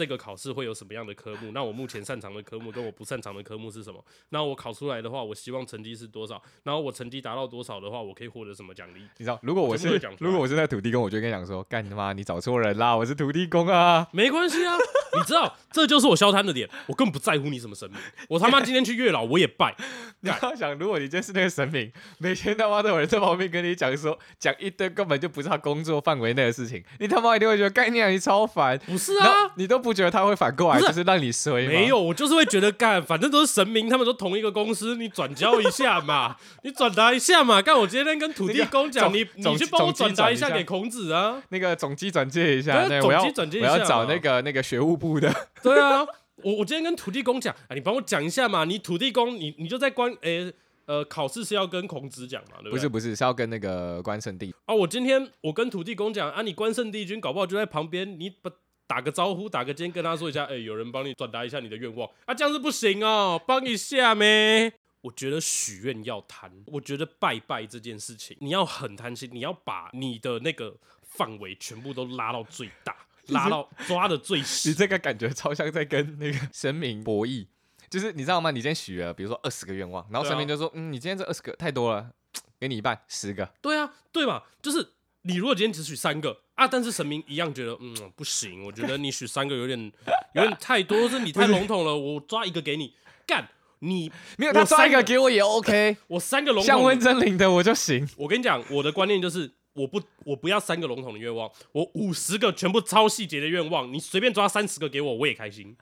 [0.00, 1.50] 这个考试会有什么样的科目？
[1.52, 4.02] 那我目前擅长的科目跟我不擅长的科目是什么？
[4.30, 6.40] 那我考出来的话，我希望成绩是多少？
[6.62, 9.00] 然后我成绩达到多少的话，我可以获得什么奖励？
[9.18, 14.08] 你知道，如果我是讲如果我是在土地公，我就跟你讲说，干他妈你找错人啦，我是土地公啊。
[14.10, 14.74] 没关系啊，
[15.18, 19.76] 你知道，这就是我消摊的点，我根本不在乎你什么神明，我他妈今天去月老我也拜，
[20.20, 28.78] 你要想，如果你真是那个神明，每天他妈都有人在旁边跟你讲说，讲一堆根本就不是他工作范围内的事情，你他妈一定会觉得概念你超烦。
[28.86, 31.68] 不是啊，你都不觉得他会反过来，是就是让你衰吗？
[31.68, 40.54] 没有，我就是会觉得干，反正都是神明，他们都同一个公司，你转交一下嘛， 你转达一下嘛，干，我今天跟土地公讲，你你去帮我转达一下下。
[40.54, 46.00] 给孔子啊，那个总机转接一下，对啊我要总机转介一我要找那个那个学务部的， 对啊，
[46.42, 50.52] 我我今天跟土地公讲，啊，你帮我讲一下嘛，你土地公，你你就在关，诶、
[50.86, 52.72] 呃，考试是要跟孔子讲嘛，对不对？
[52.72, 58.50] 不是不是是要跟那个关圣帝，啊，我今天我跟土地公讲啊，你关圣帝君搞不好就在旁边，你把
[58.90, 64.72] 打个招呼，打个肩，跟他说一下，哎、有人帮你转达一下你的愿望啊，这样是不行哦，帮一下咩？
[65.02, 72.96] 我觉得许愿要贪，我觉得拜拜这件事情，你要很贪心，你要把你的那个范围全部都拉到最大，
[73.30, 74.74] 拉到抓的最你实。
[74.74, 77.46] 这个感觉超像在跟那个神明博弈，
[77.88, 78.50] 就是你知道吗？
[78.50, 82.10] 你今天许了，比如说二十个愿望，然后神明就说，嗯，你今天这二十个太多了，
[82.58, 83.46] 给你一半，十个。
[83.62, 89.92] 对啊，对嘛，就是你如果今天只许三个啊，但是神明一样觉得，嗯，不行，我觉得你许三个有点
[90.34, 92.94] 有点太多，是你太笼统了，我抓一个给你，
[93.26, 93.48] 干
[93.80, 98.08] 你没有，他抓一三个个给我也 OK， 我三个笼像温真菱的我就行。
[98.16, 99.52] 我跟你讲，我的观念就是。
[99.72, 105.76] 我不，我不要三个笼统的愿望，我五十个全部超细节的愿望，你随便抓三十个给我，我也开心。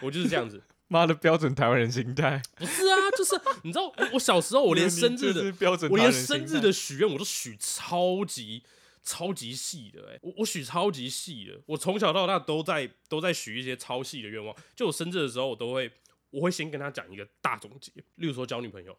[0.00, 8.62] 我就是这样子， 妈的标准台湾人心态，不是啊，就是你知道，我我小时候我连生日的标准我连生日的许愿我都许超级
[9.04, 14.56] 超级细的、欸，我我许超级细的，我从小到大都在都在许一些超细的愿望。
[14.74, 15.90] 就我生日的时候，我都会
[16.30, 18.96] 我会先跟他讲一个大总结，例如说交女朋友。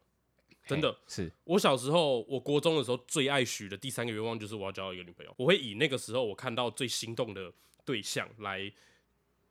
[0.67, 5.31] 真的，是我小时候，我国中的时候最爱许的第三个愿望就是我要交一个女朋友。
[5.37, 7.53] 我会以那个时候我看到最心动的
[7.85, 8.71] 对象来，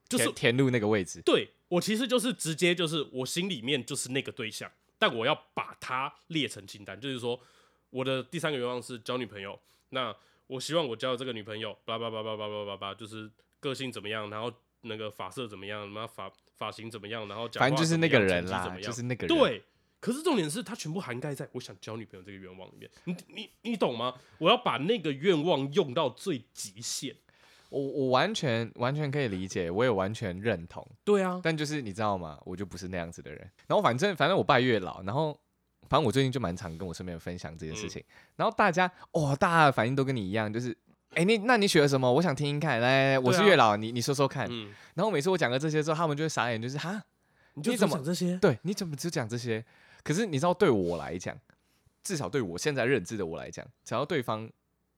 [0.09, 1.23] 就是填填入那个位置。
[1.25, 7.41] 对我其实就是直接就是我心里面就是那个对象，但我要把它列成清单，就是说
[7.91, 9.57] 我的第三个愿望是交女朋友。
[9.91, 10.13] 那
[10.47, 13.31] 我希望我交的这个女朋友，叭叭叭叭叭叭叭叭，就是
[13.61, 14.53] 个性怎么样，然后
[14.83, 19.63] 那个发色怎么样，什么发发型怎么样，然后讲反正就是那个人啦就是那个人。，对。
[20.01, 22.91] 可是重点是，它全部涵盖在我想交女朋友这个愿望里面。
[23.05, 24.15] 你你你懂吗？
[24.37, 27.17] 我要把那个愿望用到最极限。
[27.71, 30.87] 我我完全完全可以理解，我也完全认同。
[31.05, 32.39] 对啊，但就是你知道吗？
[32.45, 33.51] 我就不是那样子的人。
[33.67, 35.41] 然后反正反正我拜月老，然后
[35.89, 38.03] 反正我最近就蛮常跟我身边人分享这件事情。
[38.37, 40.77] 然后大家哦，大家的反应都跟你一样，就是
[41.15, 42.13] 哎、你那你学了什么？
[42.13, 42.81] 我想听听看。
[42.81, 44.49] 来来来，我是月老，你你说说看。
[44.51, 47.01] 嗯，然后每次我讲了这些之后，他们就会傻眼，就是哈，
[47.55, 48.37] 你就你怎么讲这些？
[48.39, 49.65] 对，你怎么只讲这些？
[50.03, 51.39] 可是你知道，对我来讲，
[52.03, 54.51] 至少对我现在认知的我来讲，只要对方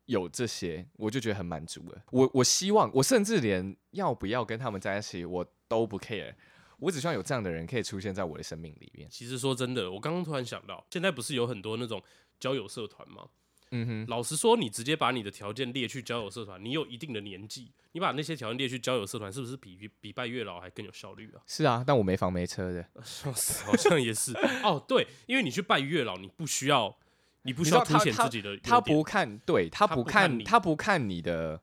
[0.06, 2.02] 有这些，我就觉得很满足了。
[2.10, 6.32] 我我希望，我甚至连要不要跟他们在一起，我都不 care。
[6.78, 9.08] 我只希望有这样的人可以出现在我的生命里面。
[9.10, 12.02] 其实说真的，我刚刚突然想到，现在不是有很多那种
[12.38, 13.28] 交友社团吗？
[13.72, 21.42] 嗯哼，老实说，你直接把你的条件列去交友社团，你有一定的年纪，你把那些条件列去交友社团，是不是比比比拜月老还更有效率啊？
[21.48, 22.86] 是啊，但我没房没车的。
[23.02, 24.82] 笑死，好像也是哦。
[24.86, 26.96] 对，因为你去拜月老，你不需要，
[27.42, 31.60] 你不需要凸显自己的他不看，对他他不看，不看你他不看你的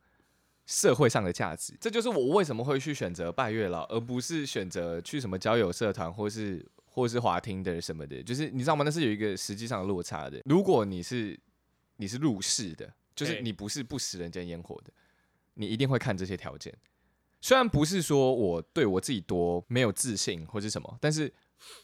[0.65, 1.75] 社会上的价值。
[1.79, 8.21] 这就是我为什么会去选择拜月老，而不是选择去什么交友社团或是或是滑听的什么的。
[8.23, 8.83] 就是你知道吗？
[8.83, 10.41] 那是有一个实际上的落差的。
[10.45, 11.39] 如果你是
[11.97, 14.91] 你是入世的，就是你不是不食人间烟火的，
[15.55, 16.73] 你一定会看这些条件。
[17.41, 21.31] 虽然不是说我对我自己多没有自信或是什么，但是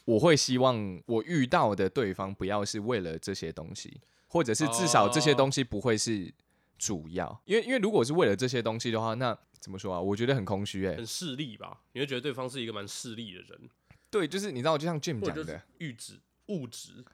[0.06, 6.32] 我会希望我遇到的对方不要是为了这些东西，或者是至少这些哦东西不会是
[6.80, 7.42] 主要。
[7.44, 10.00] 因为因为如果是为了这些东西的话，那怎么说啊？
[10.00, 11.78] 我觉得很空虚哎、很势利吧？
[11.92, 13.68] 你会觉得对方是一个蛮势利的人，
[14.10, 16.14] 对，就是你知道，就像 Jim 讲的，阈值
[16.46, 17.04] 物质。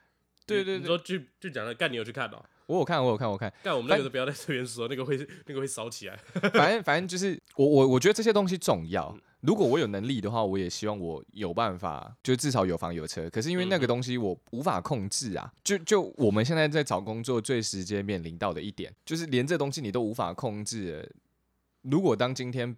[0.46, 2.44] 对对对，你你说剧剧讲的，干你有去看哦？
[2.66, 6.16] 我有看，我有看，我有看，干我们那个就不要在这边说，那个会那个会烧起来。
[6.54, 9.16] 反正反正就是我我我觉得这些东西重要。
[9.40, 13.28] 如果我有能力的话，我也希望我有办法，就至少有房有车。
[13.30, 21.14] 可是因为那个嗯东西我无法控制啊，就就我们现在在找工作最直接面临到的一点，就是连这东西你都无法控制。
[21.82, 22.76] 如果当今天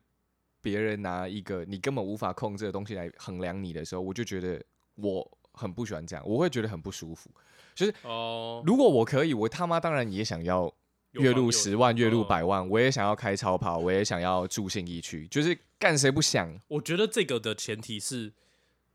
[0.61, 4.63] 别人拿一个你根本无法控制的东西来衡量你的时候，我就觉得
[4.97, 7.31] 我很不喜欢这样，我会觉得很不舒服。
[7.75, 10.75] 就是哦，如果我可以，我他妈当然也想要
[11.19, 16.59] 月入十万、月入嗯百万，我也想要开超跑，我也想要住信义区，就是干谁不想？
[16.69, 18.33] 我觉得这个的前提是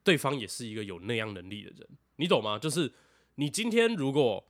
[0.03, 2.57] 对方也是一个有那样能力的人，你懂吗？
[2.59, 2.93] 就是
[3.35, 4.45] 你今天如果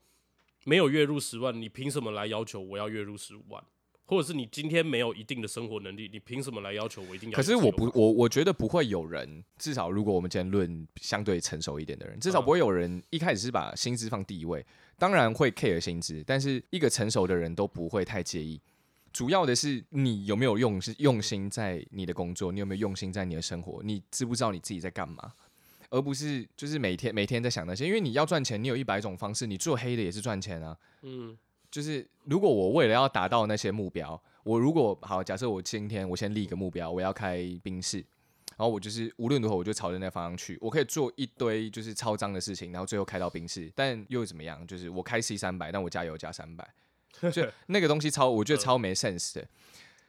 [0.65, 3.63] 没有月入十万，你凭什么来要求我要月入十五万？
[4.05, 7.35] 或者是你今天没有一定的生活能力，你凭什么来要求我一定要？
[7.35, 14.65] 可是我不，，我我觉得不会有人，至少如果我们今天论相对成熟一点的人，至少嗯不会有人一开始是把薪资放第一位，
[14.97, 18.61] 当然会 care 薪资，但是一个成熟的人都不会太介意。
[19.11, 25.31] 主要的是你有没有用是用心在你的工作，你有没有用心在你的生活，你知不知道你自己在干嘛，
[25.91, 30.75] 而不是就是每天每天在想那些，因为你要赚钱，你有一百种方式，你做黑的也是赚钱啊。
[31.03, 31.37] 嗯
[31.73, 37.97] 就是如果我为了要达到那些目标，我如果好，假设我今天我先立一个目标，我要开宾士，
[38.49, 44.65] 然后我就是无论如何我就朝着那方向去，我可以做一堆就是超脏的事情，然后最后开到宾士，但又怎么样？
[44.67, 46.75] 就是我开 C 三百，但我加油加三百，
[47.31, 49.47] 就 那个东西超，我觉得超没 sense 的。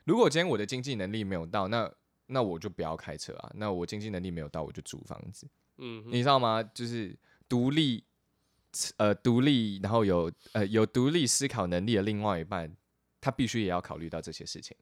[0.04, 1.90] 如果今天我的经济能力没有到，那
[2.26, 3.50] 那我就不要开车啊。
[3.54, 5.48] 那我经济能力没有到，我就租房子。
[5.78, 6.62] 嗯，你知道吗？
[6.62, 7.16] 就是
[7.48, 8.04] 独立，
[8.96, 12.70] 呃，独立，然后有呃有独立思考能力的另外一半，
[13.20, 14.76] 他必须也要考虑到这些事情。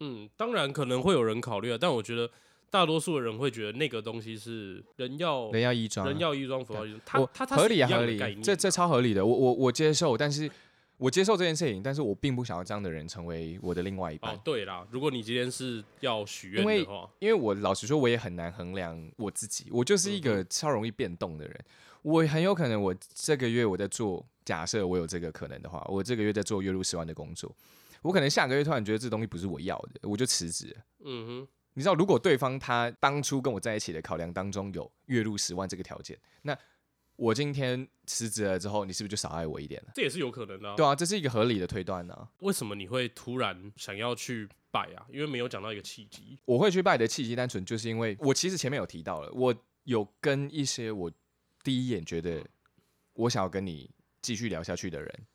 [0.00, 2.30] 嗯，当然可能会有人考虑啊，但我觉得
[2.70, 9.24] 大多数的人会觉得那个东西是人要人要衣装啊，人要衣装，佛要衣装，他他他合理啊合理这这超合理的。
[9.24, 10.50] 我我我接受，但是
[10.96, 14.34] 我接受这件事情，但是我并不想要这样的人成为我的另外一半。
[14.34, 21.64] 哦，对啦，如果你今天是要许愿的话，因为我老实说，我也很难衡量我自己，我就是一嗯个超容易变动的人。
[22.02, 27.54] 我很有可能，我这个月我在做，假设我有这个可能的话，我这个月在做月入十万的工作，
[28.02, 30.76] 我可能下个月突然觉得这东西不是我要的，我就辞职。
[31.04, 36.56] 嗯哼，你知道，如果对方他当初跟我在一起的考量当中有月入十万这个条件，那
[37.16, 39.92] 我今天辞职了之后，你是不是就少爱我一点了？
[39.94, 40.74] 这也是有可能的、啊。
[40.74, 42.26] 对啊，这是一个合理的推断呢、啊。
[42.38, 45.04] 为什么你会突然想要去拜啊？
[45.12, 46.38] 因为没有讲到一个契机。
[46.46, 51.12] 我会去拜的契机，单纯就是因为我其实前面有提到了，我有跟一些我
[51.62, 52.44] 第一眼觉得
[53.14, 53.90] 我想要跟你
[54.22, 55.26] 继续聊下去的人，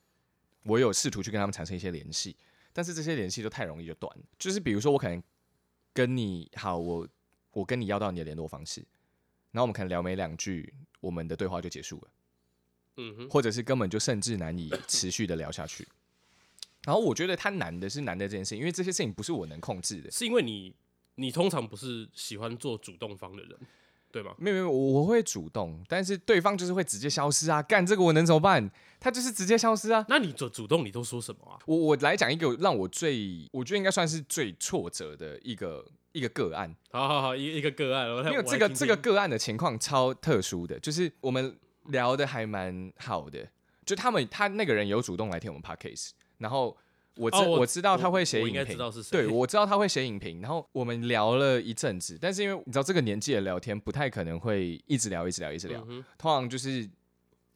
[0.63, 2.35] 我有试图去跟他们产生一些联系，
[2.73, 4.23] 但是这些联系都太容易就断了。
[4.39, 5.21] 就是比如说，我可能
[5.93, 7.07] 跟你好，我
[7.51, 8.81] 我跟你要到你的联络方式，
[9.51, 12.11] 然后我们可能聊没两句，我们的对话就结束了。
[12.97, 15.87] 嗯哼，或者是根本就甚至难以持续的聊下去。
[16.83, 20.09] 然后我觉得他难的是难的这件事情，因为这些事情不是我能控制的。
[20.11, 20.73] 是因为你
[21.15, 23.57] 你通常不是喜欢做主动方的人，
[24.15, 24.33] 对吗？
[24.37, 27.61] 没有没有，我我会主动，但是对方就是会直接消失啊！
[27.61, 28.71] 干这个我能怎么办？
[28.97, 30.05] 他就是直接消失啊！
[30.07, 31.59] 那你主主动你都说什么啊？
[31.65, 41.53] 我我来讲一个让我最，我觉得应该算是最挫折的一个一个个案，好好好，一一个个案，因为这个这个个案的情况超特殊的，就是我们
[41.87, 43.45] 聊的还蛮好的，
[43.85, 46.77] 就他们他那个人有主动来听我们 podcast，然后
[47.17, 56.89] 我知、哦我我知道他会写我应该影评，知道是谁对，我知道他会写影评，然后我们聊了一阵子，但是因为你知道这个年纪的聊天不太可能会一直聊一直聊一直聊，嗯通常就是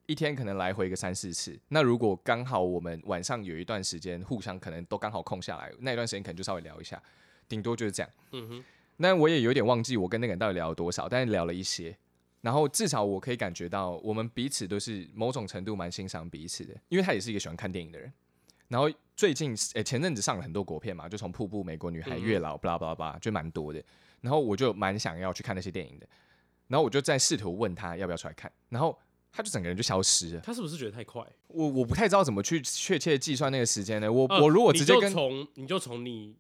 [0.06, 1.60] 一天可能来回个三四次。
[1.68, 7.02] 那如果刚好我们晚上有一段时间互相可能都刚好空下来，那一段时间可能就稍微聊一下，
[7.48, 8.10] 顶多就是这样。
[8.32, 8.64] 嗯哼，
[8.98, 11.96] 那我也有点忘记我跟那个人到底聊了多少，但是聊了一些。
[12.42, 18.12] 然后至少我可以感觉到，我们彼此都是某种程度蛮欣赏彼此的，因为他也是一个喜欢看电影的人。
[18.70, 18.90] 然后
[19.20, 23.84] 最近诶、前阵子上了很多国片嘛，就从《瀑布》《美国女孩》嗯月老》巴拉巴拉巴拉，就蛮多的。
[24.22, 26.08] 然后我就蛮想要去看那些电影的，
[26.68, 28.98] 然后我就在试图问他要不要出来看，然后
[29.30, 30.40] 他就整个人就消失了。
[30.40, 31.22] 他是不是觉得太快？
[31.48, 34.10] 我我不太知道怎么去确切计算那个时间呢？
[34.10, 36.38] 我、呃我如果直接跟从你就从你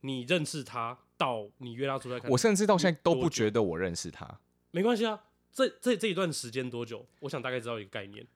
[0.00, 4.26] 你认识他到你约他出来看，我甚至到现在都不觉得我认识他，
[4.70, 5.22] 没关系啊。
[5.52, 7.06] 这这这一段时间多久？
[7.20, 8.26] 我想大概知道一个概念，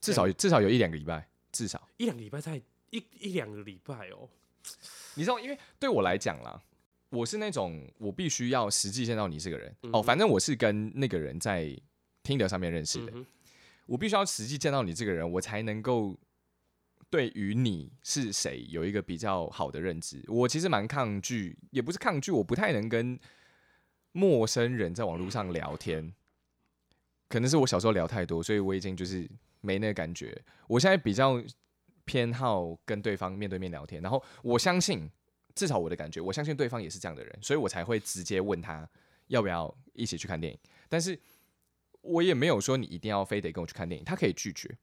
[0.00, 1.86] 至少至少有一两个礼拜，至少。
[1.98, 2.58] 一两个礼拜才
[2.96, 4.28] 一一两个礼拜哦。
[5.14, 6.62] 你知道，因为对我来讲啦，
[7.10, 11.76] 我是那种我必须要实际见到你这个人、嗯哦，反正我是跟那个人在
[12.22, 13.26] 听的上面认识的，嗯，
[13.86, 16.18] 我必须要实际见到你这个人，我才能够
[17.10, 20.24] 对于你是谁有一个比较好的认知。
[20.28, 23.18] 我其实蛮抗拒，也不是抗拒，我不太能跟
[24.12, 26.14] 陌生人在网络上聊天。
[27.28, 29.28] 可能是我小时候聊太多，所以我已经就是
[29.60, 30.40] 没那个感觉。
[30.68, 31.42] 我现在比较
[32.04, 35.10] 偏好跟对方面对面聊天，然后我相信，
[35.54, 38.88] 至少我的感觉，我相信对方也是这样的人，所以我才会直接问他
[39.28, 40.58] 要不要一起去看电影。
[40.88, 41.18] 但是
[42.00, 44.76] 我也没有说你一定要非得跟我去看电影，他可以拒绝。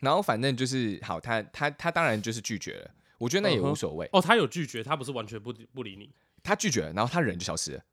[0.00, 4.08] 然后反正就是好，他他他当然就是拒绝了，我觉得那也无所谓。
[4.12, 6.12] 哦，他有拒绝，他不是完全不不理你，
[6.42, 7.84] 他拒绝了，然后他人就消失了。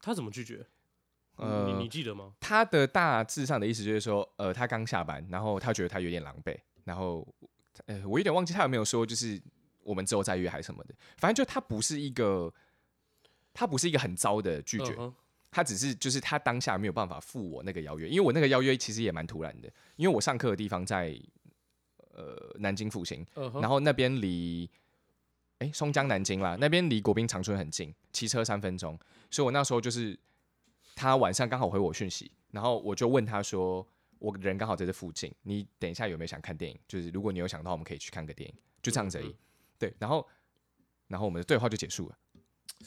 [0.00, 0.66] 他怎么拒绝？
[1.36, 2.32] 呃你你记得吗？
[2.40, 6.56] 他的大致上的意思就是说，呃，他刚下班，然后他觉得他有点狼狈，
[6.86, 7.26] 然后，
[7.86, 9.42] 呃，我有点忘记他有没有说，就是
[9.82, 10.94] 我们之后再约还是什么的。
[11.16, 12.50] 反正就他不是一个，
[13.52, 14.96] 他不是一个很糟的拒绝，
[15.50, 21.18] 他只是就是他当下没有办法赴我那个邀约，因为我那个邀约其实也蛮突然的，因为我上课的地方在
[22.14, 24.70] 呃南京复兴，然后那边离
[25.58, 28.96] 哎松江南京啦，那边离国宾长春很近，骑车三分钟，
[29.30, 30.16] 所以我那时候就是
[30.94, 33.86] 他晚上刚好回我讯息，然后我就问他说，
[34.18, 36.78] 我人刚好在这附近，你等一下有没有想看电影？
[36.88, 39.28] 就是如果你有想到，我们可以去看个电影，就这样子而已。
[39.28, 39.38] 嗯嗯
[39.78, 40.26] 对，然后
[41.08, 42.18] 然后我们的对话就结束了，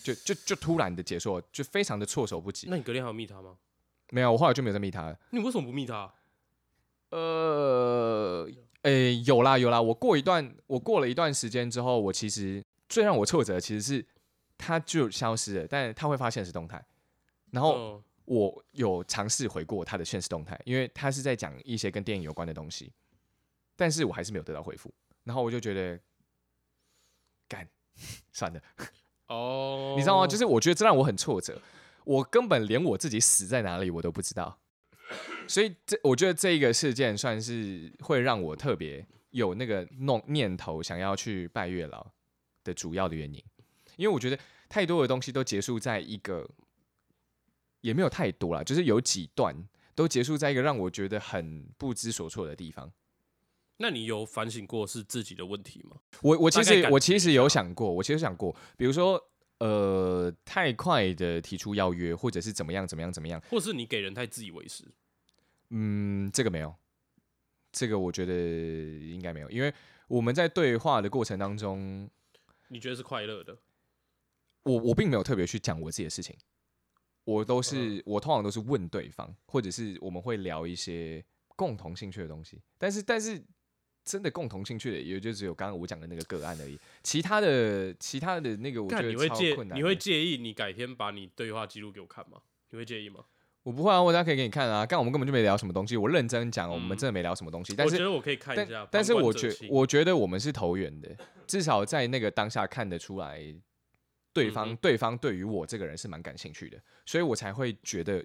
[0.04, 2.68] 就就就突然的结束了，就非常的措手不及。
[2.70, 3.58] 那你隔天还有密他吗？
[4.10, 5.20] 没有，我后来就没有再密他了。
[5.30, 6.12] 你为什么不密他？
[7.12, 8.50] 呃，
[8.82, 14.06] 诶、有啦有啦，我过一段，我过了一段时间之后，我其实最让我挫折的其实是
[14.58, 16.84] 他就消失了，但他会发现是动态，
[17.52, 22.94] 然后嗯我有尝试回过他的现实动态，因为他是在讲一些跟电影有关的东西，
[23.76, 26.00] 但是我还是没有得到回复，然后我就觉得
[27.48, 27.68] 干
[28.32, 28.62] 算了，
[29.26, 30.28] 哦， 你知道吗？
[30.28, 31.60] 就是我觉得这让我很挫折，
[32.04, 34.60] 我根本连我自己死在哪里我都不知道，
[35.48, 42.06] 所以这我觉得这一个事件算是会让我特别有那个弄念头想要去拜月老
[42.64, 43.44] 的主要的原因，
[43.96, 44.38] 因为我觉得
[44.70, 46.48] 太多的东西都结束在一个
[47.82, 49.56] 也没有太多啦，就是有几段
[49.96, 52.92] 都结束在一个让我觉得很不知所措的地方。
[53.78, 55.98] 那你有反省过是自己的问题吗？
[56.22, 59.22] 我我其实我其实有想过，我其实想过，比如说
[59.60, 64.84] 呃，太快的提出邀约，或者是怎么样怎么样怎么样，或是你给人太自以为是？
[65.70, 66.76] 嗯，这个没有，
[67.72, 69.74] 这个我觉得应该没有，因为
[70.08, 72.10] 我们在对话的过程当中，
[72.68, 73.58] 你觉得是快乐的？
[74.64, 76.36] 我我并没有特别去讲我自己的事情，
[77.30, 81.24] 我都是、我通常都是问对方，或者是我们会聊一些
[81.56, 83.40] 共同兴趣的东西，但是但是
[84.04, 92.40] 真的共同兴趣的也就只有刚刚我讲的那个个案而已，其他的其他的那个我觉得你会介超困难的，你会介意你改天把你对话记录给我看吗？
[92.72, 93.26] 你会介意吗？
[93.64, 98.88] 我不会啊，我大家可以给你看啊，刚我们根本就没聊什么东西，我认真讲，我们嗯真的没聊什么东西，但是我觉得我可以看一但下。
[98.90, 101.16] 但是我觉我觉得我们是投缘的，
[101.46, 103.54] 至少在那个当下看得出来，
[104.32, 108.24] 对方、对方对于我这个人是蛮感兴趣的，所以我才会觉得，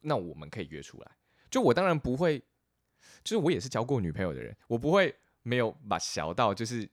[0.00, 1.10] 那我们可以约出来。
[1.50, 2.38] 就我当然不会，
[3.24, 6.88] 就是我也是交过女朋友的人，我不会没有把小到就是，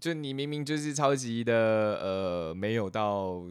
[0.00, 1.54] 就你明明就是超级的
[2.00, 3.44] 呃没有到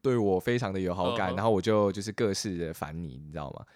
[0.00, 3.66] 对我非常的有好感，然后我就就是各式的烦你，你知道吗？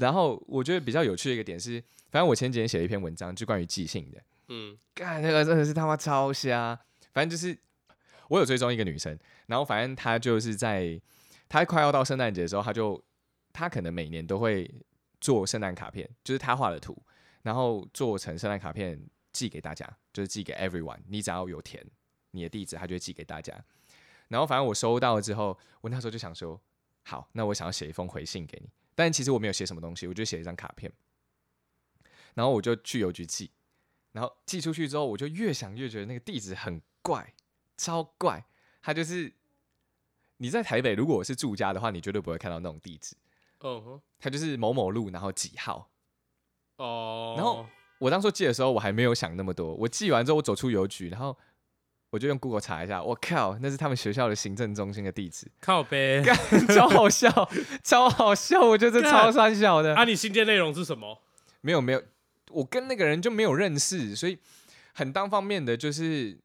[0.00, 4.22] 然后我觉得比较有趣的一个点是，反正我前几天写了一篇文章，就关于即兴的。
[4.48, 6.78] 嗯干那个真的是他妈超瞎。
[7.12, 7.58] 反正就是
[8.28, 11.00] 我有追踪一个女生，然后反正她就是在
[11.48, 13.02] 她快要到圣诞节的时候，她就
[13.52, 14.72] 她可能每年都会
[15.20, 16.96] 做圣诞卡片，就是她画的图，
[17.42, 19.00] 然后做成圣诞卡片
[19.32, 21.00] 寄给大家，就是寄给 everyone。
[21.06, 21.84] 你只要有填
[22.32, 23.52] 你的地址，她就会寄给大家。
[24.28, 26.60] 然后反正我收到了之后，我那时候就想说，
[27.04, 30.92] 好，那我想要写一封回信给你，但其实我没有写什么东西，我就写一张卡片，
[32.34, 33.50] 然后我就去邮局寄。
[34.18, 37.34] 然后寄出去之后，我就越想越觉得那个地址很怪，
[37.76, 38.44] 超怪。
[38.82, 39.32] 它就是
[40.38, 43.14] 你在台北，如果我是住家的话，你绝对不会看到那种地址。
[43.60, 45.88] 嗯哼它就是某某路，然后几号。
[46.78, 47.64] 哦，然后
[47.98, 49.72] 我当初寄的时候，我还没有想那么多。
[49.74, 51.38] 我寄完之后，我走出邮局，然后
[52.10, 56.24] 我就用 Google 查一下，我靠，那是他们学校的行政中心的地址，靠背
[56.74, 57.30] 超好笑，
[57.84, 59.94] 超好笑，我觉得超三小的。
[59.94, 61.22] 啊，你信件内容是什么？
[61.60, 62.02] 没有没有，
[62.50, 64.38] 我跟那个人就没有认识，所以
[64.94, 66.38] 很单方面的就是，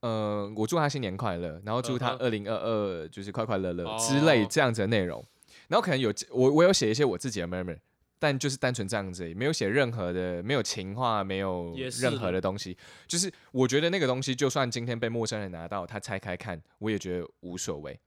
[0.00, 3.96] 呃，我祝他新年快乐，然后祝他二零二二就是快快乐乐哦。
[3.98, 5.24] 之类这样子的内容，
[5.68, 7.78] 然后可能有我我有写一些我自己的 murmur，
[8.18, 17.98] 但就是单纯这样子没有写任何的，没有情话，没有任何的的东西，就是我觉得那个东西，就算今天被陌生人拿到，他拆开看，我也觉得无所谓。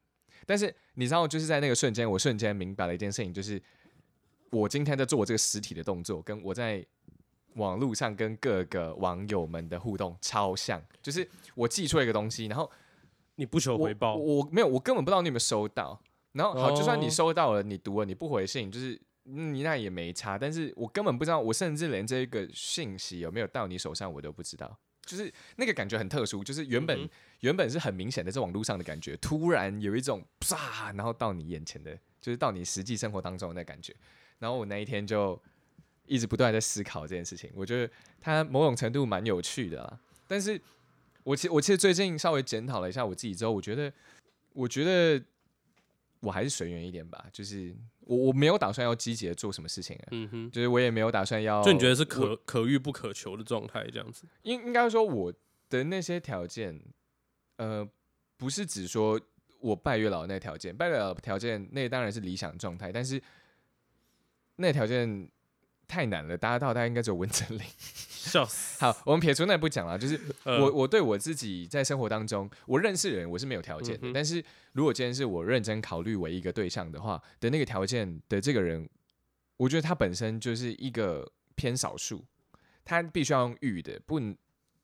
[0.46, 3.62] 但是你知道，就是在那个瞬间，我瞬间明白了一件事情，就是
[4.54, 6.86] 我今天在做我这个实体的动作，跟我在
[7.56, 12.70] 网络上跟各个网友们的互动超像，就是我寄出一个东西，然后
[13.36, 16.00] 你不求回报，我我没有，我根本不知道你有没有收到，
[16.34, 20.38] 然后好，就算你哦收到了，你读了，你不回信，就是嗯你那也没差。
[20.38, 24.78] 但是我根本不知道，我甚至连这个信息有没有到你手上，我都不知道。
[25.06, 27.10] 就是那个感觉很特殊，就是原本、嗯
[27.42, 33.94] 原本是很明显的在网络上的感觉，突然有一种啪，然后到你眼前的，就是到你实际生活当中的那感觉。
[34.40, 35.40] 然后我那一天就
[36.06, 40.00] 一直不断在思考这件事情，我觉得它某种程度蛮有趣的啦。
[40.28, 40.60] 但是
[41.24, 43.92] 我其我其实最近稍微检讨了一下我自己之后，我觉得
[44.54, 45.24] 我觉得
[46.20, 54.26] 我还是随缘一点吧，就是我我没有打算要积极的做什么事情啊，嗯哼，就是我也没有打算要，就你觉得是可可遇不可求的状态这样子？
[54.44, 55.34] 应应该说我
[55.70, 56.80] 的那些条件，
[57.58, 57.88] 呃，
[58.38, 59.20] 不是只说
[59.60, 63.22] 我拜月老那条件，拜月老条件那当然是理想状态，但是
[64.58, 65.30] 那条件
[65.88, 67.62] 太难了，大家到大概应该只有文真林。
[67.78, 68.80] 笑死！
[68.84, 78.90] 好，我们撇除那不讲了，就是呃我我对我自己在生活当中，我认识的人我是没有条件的，嗯但是如果今天是我认真考虑为一个对象的话的那个条件的这个人，
[79.58, 82.24] 我觉得他本身就是一个偏少数，
[82.86, 84.36] 他必须要用遇的，不能。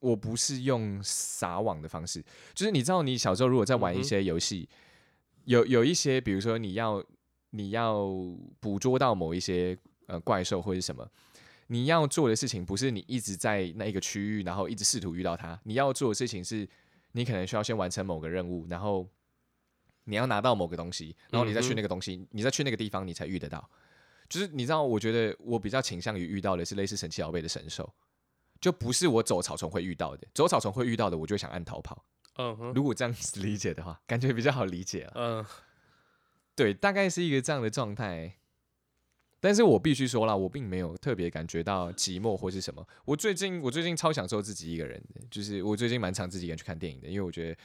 [0.02, 4.70] 我不是用撒网的方式，就是你知道，你小时候如果在玩一些游戏，
[5.44, 7.04] 有有一些，比如说你要
[7.52, 8.08] 你要
[8.60, 9.78] 捕捉到某一些
[10.08, 11.10] 呃怪兽或者什么，
[11.68, 15.60] 你要做的事情不是你一直在那一个区域，然后一直试图遇到它。
[15.64, 16.68] 你要做的事情是，
[17.12, 19.08] 你可能需要先完成某个任务，然后
[20.06, 23.70] 你要拿到某个东西，然后你再去那个东西，你再去那个地方，你才遇得到。
[24.28, 27.92] 就是你知道，我觉得我比较倾向于遇到的是类似神奇宝贝的神兽，
[28.62, 30.28] 就不是我走草丛会遇到的。
[30.34, 32.06] 走草丛会遇到的，我就想按逃跑。
[32.38, 35.12] 嗯哼，如果这样子理解的话，感觉比较好理解啊。
[35.16, 35.46] 嗯
[36.64, 38.36] 对，大概是一个这样的状态。
[39.40, 42.86] 但是我必须说了，我并没有特别感觉到寂寞或是什么。
[43.06, 47.58] 我最近我最近超享受自己一个人的，就是我最近蛮常自己一个人去看电影的，因为我觉得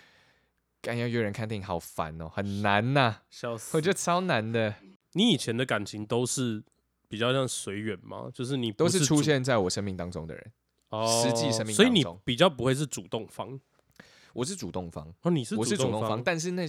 [0.80, 3.76] 干要约人看电影好烦哦，很难呐、笑死！
[3.76, 4.76] 我觉得超难的，
[5.14, 6.62] 你以前的感情都是
[7.09, 8.30] 比较像随缘吗？
[8.32, 10.53] 就是你不都是出主现在我生命当中的人。
[10.90, 13.59] 哦实际生命中所以你比较不会是主动方
[14.32, 16.64] 我是主动方，哦，你是我是主动，方，但是那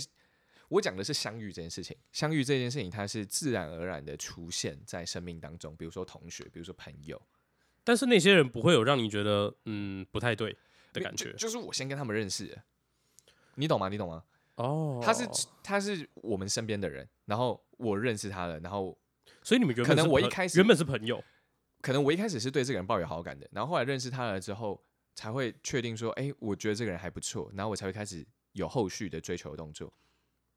[0.70, 1.96] 我讲的是相遇这件事情。
[2.12, 7.22] 相遇这件事情，它是自然而然的出现在生命当中，比如说同学，比如说朋友。
[7.84, 10.58] 但是那些人不会有让你觉得嗯不太对
[10.92, 12.58] 的感觉就就是我先跟他们认识，
[13.56, 13.90] 你懂吗？
[13.90, 14.24] 你懂吗？
[14.56, 15.00] 哦。
[15.04, 15.28] 他是
[15.62, 18.98] 他是我们身边的人，然后我认识他了，然后
[19.44, 21.24] 所以你们可能我一开始原本是朋友，
[21.82, 29.94] 可能我一开始是对这个人抱有好感的，然后后来认识他了之后，才会确定说，哎、我觉得这个人还不错，然后我才会开始有后续的追求的动作。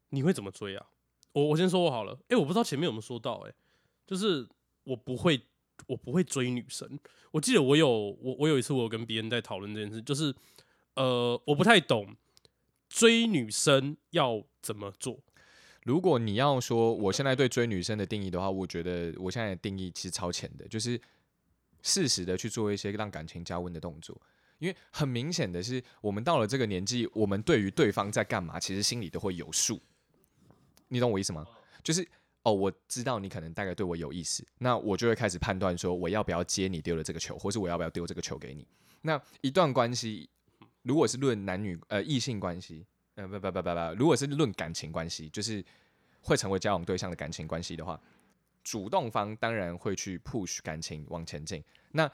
[0.09, 0.85] 你会怎么追啊？
[1.31, 3.53] 我我先说我好了，哎、我不知道前面有没有说到、哎，
[4.07, 4.47] 就是
[4.83, 5.39] 我不会，
[5.87, 6.99] 我不会追女生。
[7.31, 10.33] 我记得我有我我有一次我有跟别人在讨论这件事，就是
[10.95, 12.15] 呃，我不太懂
[12.89, 15.19] 追女生要怎么做。
[15.83, 20.99] 如果你要说我现在对追女生的定义的话，我觉得我现在的定义其实超前的，就是
[21.83, 24.19] 适时的去做一些让感情加温的动作。
[24.57, 29.79] 因为很明显的是，我们到了这个年纪，我们对于对方在干嘛，其实心里都会有数。
[30.89, 31.47] 你懂我意思吗？
[31.81, 32.05] 就是
[32.43, 38.67] 哦，我知道你可能大概对我有意思，那我就会开始判断说，我要不要接你丢的这个球，或是我要不要丢这个球给你。
[39.01, 40.29] 那一段关系，
[40.83, 42.85] 如果是论男女呃异性关系，
[43.15, 45.63] 呃不不不不不，如果是论感情关系，就是
[46.21, 47.99] 会成为交往对象的感情关系的话，
[48.63, 52.09] 主动方当然会去 push 感情往前进，那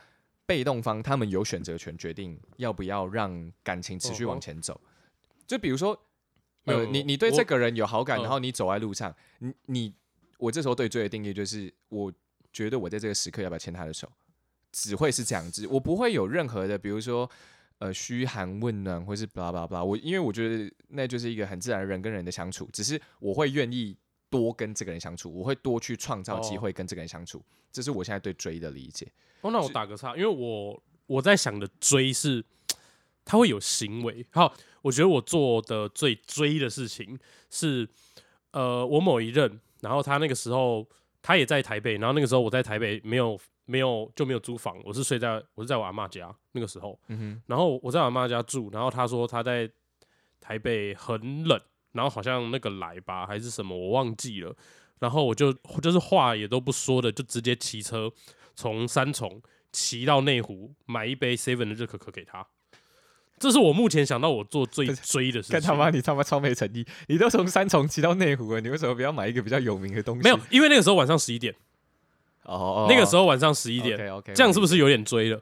[0.46, 4.80] 被动方他们有选择权，决定要不要让感情持续往前走。
[5.48, 6.00] 就比如说，
[6.66, 9.94] 呃，嗯你你对这个人有好感，嗯然后你走在路上，你你
[10.38, 12.14] 我这时候对追的定义就是，我
[12.52, 14.12] 觉得我在这个时刻要不要牵他的手，
[14.72, 17.30] 只会是这样子，我不会有任何的，比如说。
[17.80, 23.94] 呃，嘘寒问暖，或是 blah blah blah，我因为我觉得那就是一个很自然人跟人的相处，只是我会愿意
[24.30, 27.44] 多跟这个人相处，我会多去创造机哦会跟这个人相处，
[27.74, 29.06] 这是我现在对追的理解。
[29.42, 32.42] 哦，那我打个岔，因为我我在想的追是，
[33.26, 34.26] 他会有行为。
[34.32, 34.54] 好，
[34.84, 37.20] 我觉得我做的最追的事情
[37.50, 37.90] 是，
[38.52, 40.88] 呃，我某一任，然后他那个时候
[41.22, 49.70] 他也在台北，然后那个时候我在台北没有没有就没有租房，我是睡在我是在我阿妈家那个时候，嗯哼，然后我在我阿妈家住，然后他说他在
[50.40, 51.60] 台北很冷，
[51.94, 54.56] 然后好像那个来吧还是什么我忘记了，
[55.00, 55.52] 然后我就
[55.82, 58.12] 就是话也都不说的，就直接骑车
[58.56, 62.46] 从三重骑到内湖买一杯 seven 的热可可给他。
[63.38, 65.54] 这是我目前想到我做最追的事情。
[65.54, 66.86] 干他妈你他妈超没诚意！
[67.08, 70.24] 你都从三重骑到内湖了，你为什么不要买一个比较有名的东西？
[70.24, 71.54] 没有，因为那个时候晚上十一点，
[72.44, 75.42] 哦哦，那个时候晚上十一点，OK OK，这样是不是有点追了？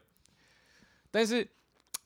[1.10, 1.48] 但是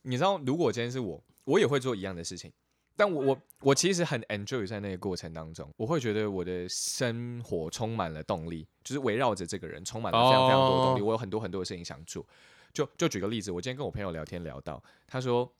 [0.02, 2.52] 你知道，如果今天是我，我也会做一样的事情。
[2.94, 11.00] 但我我我其实很 enjoy 在那个过程当中，我会觉得我的生活充满了动力，就是围绕着这个人充满了非常非常多的动力。
[11.00, 12.26] 哦我有很多很多的事情想做。
[12.72, 15.50] 就就举个例子，我今天跟我朋友聊天聊到，他说，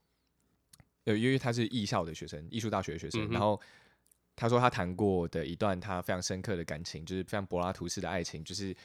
[1.09, 3.59] 呃，因为他是艺校的学生，艺术大学的学生，嗯然后
[4.37, 8.77] 他说他谈过的一段他非常深刻的感情，就是非常柏拉图式的爱情，就是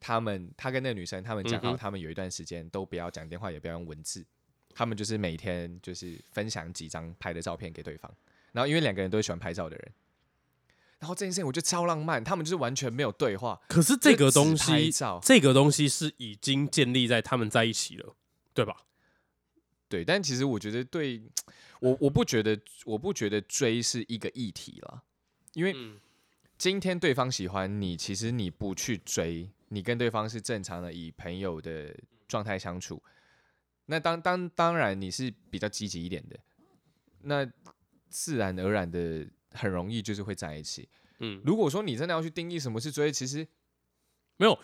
[0.00, 4.24] 他们他跟那个女生他们讲他们有一段时间都不要讲电话，也不要用文字，
[4.72, 8.10] 他们就是每天就是分享几张拍的照片给对方，
[8.52, 9.92] 然后因为两个人都是喜欢拍照的人。
[11.00, 14.90] 然后这件事情我觉得超浪漫，他们就是完全没有对话，可是这个东西，
[15.22, 18.16] 这个东西是已经建立在他们在一起了，
[18.54, 18.78] 对吧？
[19.88, 21.22] 对，但其实我觉得对
[21.80, 25.02] 我我不觉得我不觉得追是一个议题了，
[25.54, 25.98] 因为嗯
[26.58, 33.02] 今天对方喜欢你，其实你不去追，你跟对方是正常的以朋友的状态相处，
[33.86, 36.38] 那当当当然你是比较积极一点的，
[37.22, 37.48] 那
[38.08, 40.88] 自然而然的很容易就是会在一起。
[41.20, 43.46] 嗯，如果说你真的要去定义什么是追，其实
[44.36, 44.58] 没有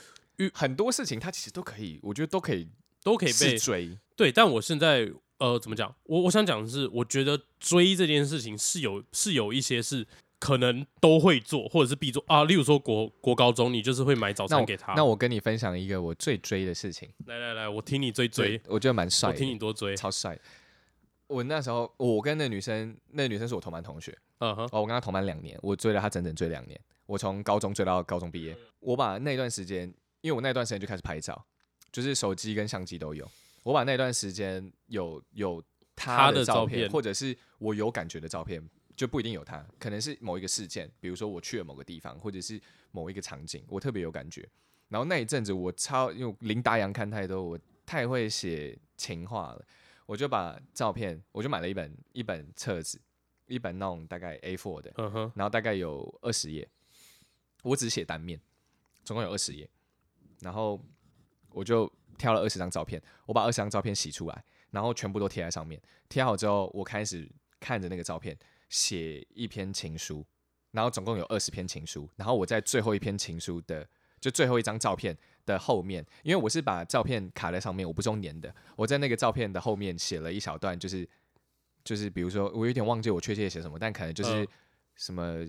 [0.53, 2.69] 很多事情它其实都可以，我觉得都可以
[3.05, 3.97] 都可以被追。
[4.17, 5.95] 对，但我现在呃怎么讲？
[6.05, 10.05] 我我想讲的是，我觉得追这件事情是有是有一些是
[10.41, 12.45] 可能都会做，或者是必做啊。
[12.45, 14.95] 例如说国国高中，你就是会买早餐给他。
[14.95, 19.97] 那我跟你分享一个我最追的事情，来来来，我听你追追，我觉得蛮帅，我听你多追。
[19.97, 20.39] 超帅。
[21.27, 28.55] 我那时候，我跟那女生，那女生是我同班同学，嗯哼，哦，我跟她同班两年，我追了她整整追两年，我从高中追到高中毕业。
[28.81, 31.45] 我把那段时间，因为我那段时间就开始拍照，
[31.95, 33.31] 就是手机跟相机都有。
[33.63, 35.63] 我把那段时间有有
[35.95, 38.61] 她她的照片，或者是我有感觉的照片，
[38.97, 44.45] 就不一定有他，可能是某一个事件，比如说我去了某个地方，或者是某一个场景，我特别有感觉。
[44.89, 49.65] 然后那一阵子我超，因为林达阳看太多，我太会写情话了，
[50.05, 53.01] 我就把照片，我就买了一本一本册子，
[53.47, 56.69] 一本那种大概 A4 的，嗯哼，然后大概有二十页，
[57.63, 58.41] 我只写单面，
[59.05, 59.69] 总共有二十页，
[60.41, 60.81] 然后
[61.55, 65.81] 我就挑了二十张照片，我把二十张照片洗出来，然后全部都贴在上面。
[66.09, 67.31] 贴好之后，我开始
[67.61, 68.37] 看着那个照片
[68.69, 70.25] 写一篇情书，
[70.73, 73.89] 然后总共有二十篇情书，然后我在最后一篇情书的
[74.21, 81.09] 就最后一张照片的后面，因为我是把照片卡在上面，我不是用粘的，我在那个照片的后面写了一小段，就是
[81.83, 84.49] 就是比如说我有点忘记我确切写什么，但可能就是嗯
[84.97, 85.47] 什么。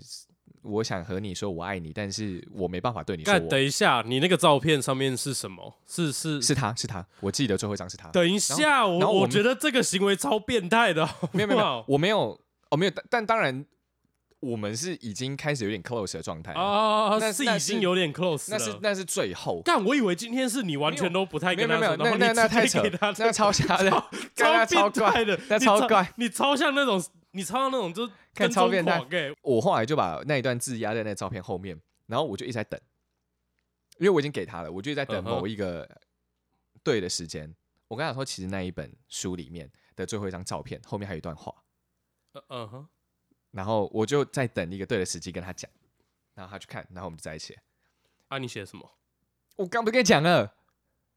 [0.64, 5.76] 我想和你说我爱你，但是我没办法对你说等一下，你那个照片上面是什么？
[5.88, 8.10] 是是是他是他，我记得最后一张是他。
[8.10, 12.40] 等一下，我我觉得这个行为超变态的，没有没有没有，我没有
[12.70, 13.66] 哦没有，但但当然
[14.40, 18.76] 我们是已经开始有点 close 的状态了，啊，那是已经有点 close 那是。
[18.82, 19.62] 那是最后。
[19.66, 23.90] 但，我以为今天是你完全都不太跟他说，没有没有，那那那太扯那超瞎的。
[24.36, 27.04] 超变态的，那超怪，你超像那种，
[27.36, 29.06] 你超像那种就看超变态
[29.42, 32.80] 我后来就把那一段字压在那照片后面，然后我就一直在等，
[33.98, 36.00] 因为我已经给他了，我就在等某一个
[36.82, 37.54] 对的时间。
[37.90, 41.54] 我跟他说，其实那一本书里面的最后一张照片后面还有一段话，
[42.48, 42.88] 嗯哼，
[43.52, 45.70] 然后我就在等一个对的时机跟他讲，
[46.34, 47.56] 然后他去看，然后我们就在一起。
[48.30, 48.98] 啊，你写什么？
[49.58, 50.56] 我刚不跟你讲了，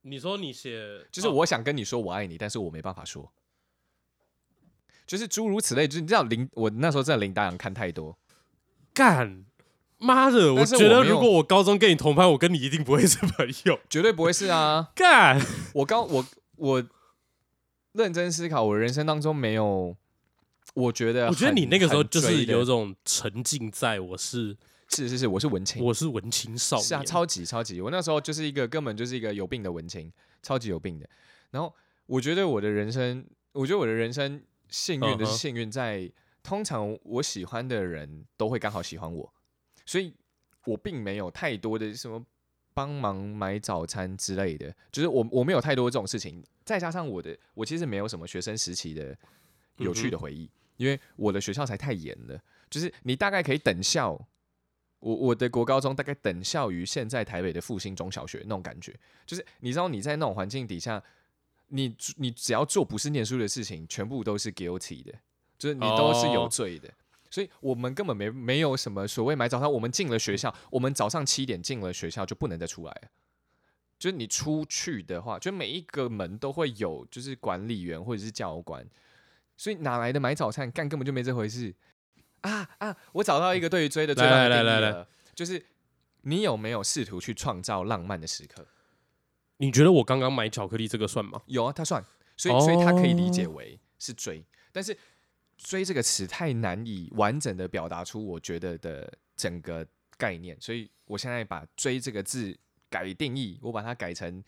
[0.02, 3.32] 你说你写，就是我想跟你说我爱你，但是我没办法说，
[5.08, 5.88] 就是诸如此类。
[5.88, 8.16] 就是你知道林，我那时候真的林大阳看太多，
[8.94, 9.44] 干。
[10.00, 10.52] 妈的！
[10.52, 13.80] 我但是觉得没有如果我高中跟你同班，我跟你一定不会是朋友。
[13.90, 14.90] 绝对不会是啊。
[14.94, 15.44] 干，
[15.74, 16.84] 我刚我我
[17.94, 19.96] 认真思考，我人生当中没有，
[20.74, 24.56] 我觉得我觉得你那个时候就是有种沉浸在我是
[24.88, 30.12] 是是是，我是文青，我是文青少年，是啊，超级超级，我那时候就是一个根本就是一个有病的文青，
[30.44, 31.10] 超级有病的。
[31.50, 31.74] 然后
[32.06, 36.10] 我觉得我的人生，我觉得我的人生幸运的是幸运在，
[36.42, 39.32] 通常我喜欢的人都会刚好喜欢我，
[39.84, 40.14] 所以
[40.64, 42.24] 我并没有太多的什么
[42.74, 46.44] 帮忙买早餐之类的，就是我我没有太多这种事情。
[46.64, 49.16] 再加上我的，我其实没有什么学生时期的
[49.76, 52.38] 有趣的回忆，因为我的学校才太严了，
[52.68, 54.28] 就是你大概可以等效。
[55.00, 58.92] 我我的国高中大概等效于现在台北的复兴中小学那种感觉，
[59.24, 61.00] 就是你知道你在那种环境底下，
[61.68, 65.12] 你你只要做不是念书的事情，全部都是 guilty 的，
[65.58, 66.92] 就是你都是有哦罪的。
[67.30, 73.08] 所以我们根本没没有什么所谓买早餐，我们进了学校，我们早上七点进了学校就不能再出来了。
[73.98, 78.86] 就是你出去的话，就每一个门都会有，就是管理员或者是教官，
[79.56, 80.70] 所以哪来的买早餐？
[80.70, 81.74] 干根本就没这回事
[82.42, 82.96] 啊啊！
[83.12, 85.62] 我找到一个对于追的最来大的来来就是
[86.22, 88.66] 你有没有试图去创造浪漫的时刻？
[89.58, 91.42] 你觉得我刚刚买巧克力这个算吗？
[91.46, 92.04] 有啊，他算，
[92.36, 94.96] 所以所以他可以理解哦为是追，但是
[95.56, 99.86] 追这个词太难以完整的表达出我觉得的整个
[100.16, 102.56] 概念，所以我现在把追这个字
[102.88, 104.42] 改定义，我把它改成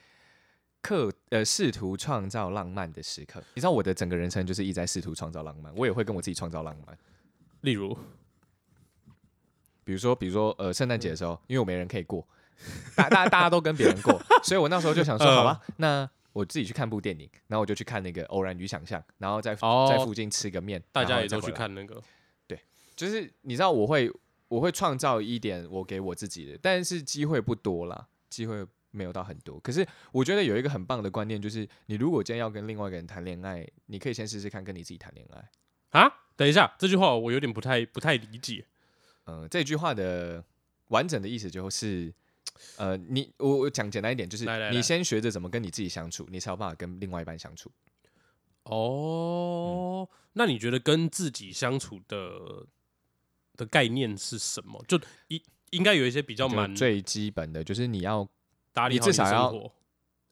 [0.81, 3.43] 刻呃试图创造浪漫的时刻。
[3.55, 6.97] 你知道我的整个人生就是一直在试图创造浪漫，我也会跟我自己创造浪漫。
[7.63, 7.99] 例如，
[9.85, 12.27] 比如说，比如说，呃，圣诞节的时候，因为我没人可以过，
[12.97, 21.51] 大大大家都跟别人过， 所以我那时候就想说，嗯好吧，那我自己去看部电影，然后我就去看那个《偶然与想象》，然后在、哦在附近吃个面，大家也都去。
[21.51, 22.01] 看那个，
[22.47, 22.61] 对
[22.95, 24.13] 就是你知道，我会
[24.49, 29.59] 我会创造一点我给我自己的，但是机会不多啦，机会没有到很多。
[29.61, 36.01] 可是我觉得有一个很棒的观念，就是你如果今天要跟另外一个人谈恋爱，你可以先试试看跟你自己谈恋爱。
[36.01, 38.65] 啊，等一下，这句话我有点不太不太理解。
[39.27, 40.45] 嗯、这句话的
[40.89, 42.13] 完整的意思就是，
[42.77, 47.71] 呃，你我我讲简单一点，就是来来来你先学着怎么跟你自己相处，你才有办法跟另外一半相处。
[48.65, 52.67] 哦，那你觉得跟自己相处的
[53.57, 54.85] 的概念是什么？
[54.87, 55.41] 就应
[55.71, 58.29] 应该有一些比较就蛮最基本的就是你要
[58.73, 59.73] 打理好的你至少要生活。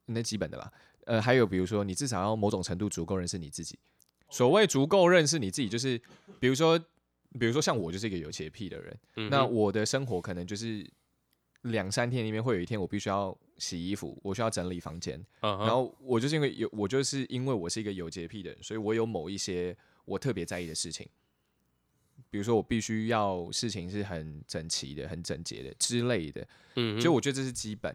[0.07, 0.73] 那基本的吧。
[1.07, 3.79] 呃，还有比如说，你至少要某种程度足够认识你自己。
[4.29, 5.99] 所谓足够认识你自己，就是
[6.39, 6.79] 比如说，
[7.39, 8.99] 比如说像我就是一个有洁癖的人，
[9.31, 10.87] 那嗯哼我的生活可能就是
[11.63, 21.09] 两三天里面会有一天我必须要洗衣服，我需要整理房间，然后我就是因为有我就是因为我是一个有洁癖的人，所以我有某一些我特别在意的事情，
[22.31, 26.47] 比如说我必须要事情是很整齐的、很整洁的之类的。
[26.77, 27.95] 嗯哼，就我觉得这是基本。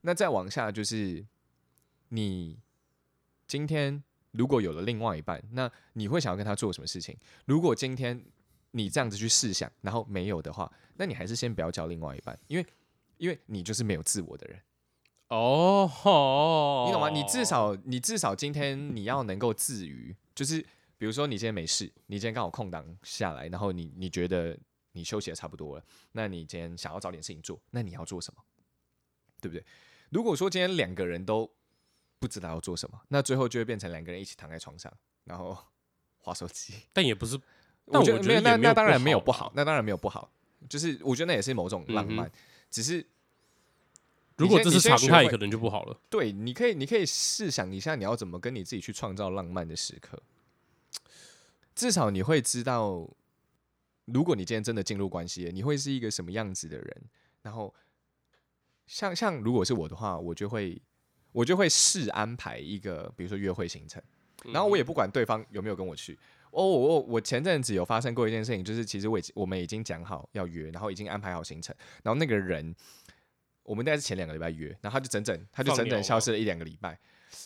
[0.00, 1.24] 那再往下就是
[2.08, 2.58] 你
[3.46, 4.02] 今天
[4.32, 7.16] 如果有了另外一半，那你会想要跟他做什么事情？
[7.46, 8.20] 如果今天
[8.72, 12.66] 你这样子去试想，然后没有的话，那你还是先不要交另外一半，因为
[13.18, 14.60] 因为你就是没有自我的人，
[15.28, 17.10] 哦吼，你懂吗？
[17.10, 20.60] 你至少你至少今天你要能够自娱，就是
[20.96, 24.58] 比如说你今天没事，你今天刚好空档下来，然后你你觉得
[24.92, 28.42] 你休息的差不多了，那你今天想要找点事情做，那你要做什么？
[29.40, 29.64] 对不对？
[30.10, 31.50] 如果说今天两个人都
[32.18, 34.90] 不知道要做什么，那最后就会变成两个人一起躺在床上，
[35.24, 35.56] 然后
[36.18, 36.74] 划手机。
[36.92, 37.38] 但也不是，
[37.90, 40.30] 但我觉得没有，那我觉得没有那当然没有不好，那当然没有不好，
[40.68, 42.30] 就是我觉得那也是某种浪漫，
[42.74, 43.06] 只是
[44.36, 45.96] 如果这是常态，可能就不好了。
[46.10, 50.20] 对，你可以，你可以试想一下，你要怎么跟你自己去创造浪漫的时刻。
[51.72, 53.08] 至少你会知道，
[54.06, 57.02] 如果你今天真的进入关系了，你会是一个什么样子的人。
[57.42, 57.72] 然后，
[58.88, 60.82] 像像如果是我的话，我就会
[61.30, 64.02] 我就会试安排一个，比如说约会行程，
[64.46, 66.18] 然后我也不管对方有没有跟我去。
[66.54, 72.74] 哦，我我前阵子有发生过一件事情，就是其实我已经我们已经讲好要约，然后已经安排好行程，然后那个人
[73.62, 76.98] 我们大概是前两个礼拜约，然后他就整整他就整整消失了一两个礼拜。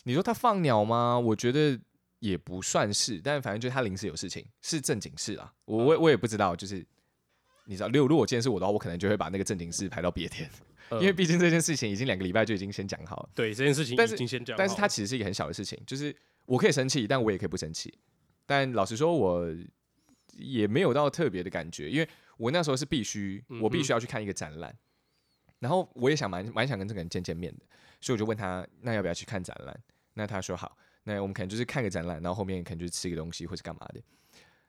[0.04, 1.18] 你说他放鸟吗？
[1.18, 1.78] 我觉得
[2.18, 5.52] 也不算是，但反正就是他临时有事情，是正经事啊。
[5.64, 6.84] 我我我也不知道，就是
[7.64, 10.50] 你知道，如果如果今天是我的话，我可能就会把那个正经事排到别天，
[10.90, 13.30] 呃因为毕竟这件事情已经两个礼拜就已经先讲好了。
[13.34, 17.94] 对这件事情已经先讲好了，但是它其实是一个很小的事情，就是我可以生气，但我也可以不生气。
[18.48, 19.46] 但老实说，我
[20.32, 24.74] 也没有到特别的感觉，因为我那时候是必须，我必须要去看一个展览，
[25.58, 27.66] 然后我也想蛮蛮想跟这个人见见面的，
[28.00, 29.78] 所以我就问他，那要不要去看展览？
[30.14, 34.00] 那他说好，那我们可能就是看个展览，然后后面可能就是吃个东西或是干嘛的。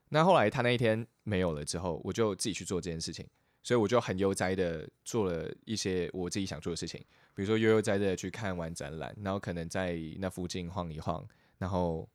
[0.10, 3.26] 那后来他那一天没有了之后，我就自己去做这件事情，
[3.64, 7.00] 所以我就很悠哉的做了一些我自己想做的事情，
[7.34, 11.26] 比如说悠悠哉的去看完展览，然后可能在那附近晃一晃，
[11.60, 12.10] 然后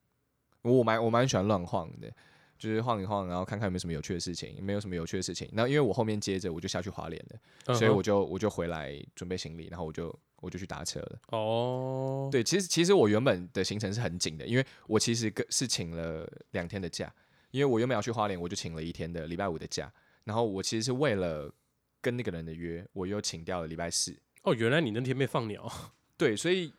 [0.72, 2.10] 我蛮我蛮喜欢乱晃的，
[2.58, 5.48] 就是晃一晃，然后看看有没有什么有趣的事情，没有什么有趣的事情。
[5.52, 11.18] 然后因为我后面接着我就下去滑脸了，所以我就我就回来准备行李，然后我就我就去搭车了。
[11.28, 17.12] 哦，对，其实其实我原本的行程是很紧的，因为我其实跟是请了两天的假，
[17.50, 19.92] 因为我原本要去花莲，我就请了一天的礼拜五的假，
[20.24, 21.52] 然后我其实是为了
[22.00, 24.16] 跟那个人的约，我又请掉了礼拜四。
[24.42, 25.70] 哦，原来你那天被放鸟，
[26.16, 26.72] 对，所以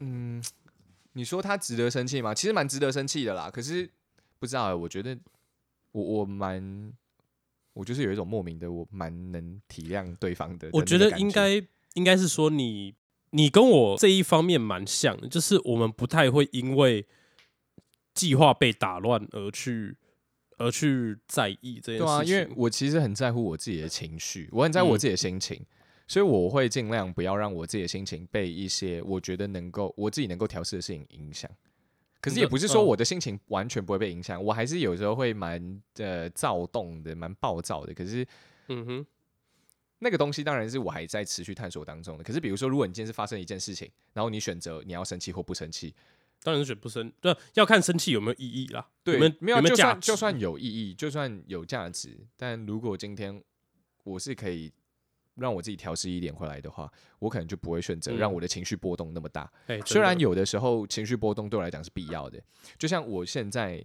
[0.00, 0.42] 嗯，
[1.16, 2.34] 你说他值得生气吗？
[2.34, 3.50] 其实蛮值得生气的啦。
[3.50, 3.90] 可是
[4.38, 5.18] 不知道欸，我觉得
[5.92, 6.92] 我我蛮，
[7.72, 10.68] 我就是有一种莫名的，我蛮能体谅对方的。
[10.74, 11.54] 我觉得应该
[11.94, 12.94] 应该是说你
[13.30, 17.06] 你跟我这一方面蛮像的，就是我们不太会因为
[18.12, 19.96] 计划被打乱而去
[20.58, 22.06] 而去在意这件事情。
[22.06, 25.64] 对啊，因为我其实很在乎我自己的情绪，我很在乎我嗯自己的心情，
[26.06, 31.50] 所以我会尽量不要让我自己的心情被一些我觉得能够我自己能够调试的事情影响。
[32.20, 37.94] 可是也不是说嗯我的心情完全不会被影响，我还是有时候会蛮呃躁动的，蛮暴躁的。
[37.94, 38.26] 可是
[38.68, 39.06] 嗯哼，
[40.00, 42.24] 那个东西当然是我还在持续探索当中的。
[42.24, 45.94] 可是比如说，如果你今天是发生一件事情，然后你选择你要生气或不生气，
[46.42, 48.88] 当然是选不生，对，要看生气有没有意义啦。
[49.04, 49.76] 对，没有没有，就？
[49.76, 53.40] 算就算有意义，就算有价值，但如果今天
[54.02, 54.72] 我是可以
[55.36, 59.50] 让我自己调试一点回来的话，我可能就不会选择让嗯我的情绪波动那么大。
[59.66, 62.42] 哎，虽然有的时候情绪波动对我来讲是必要的，
[62.78, 63.84] 就像我现在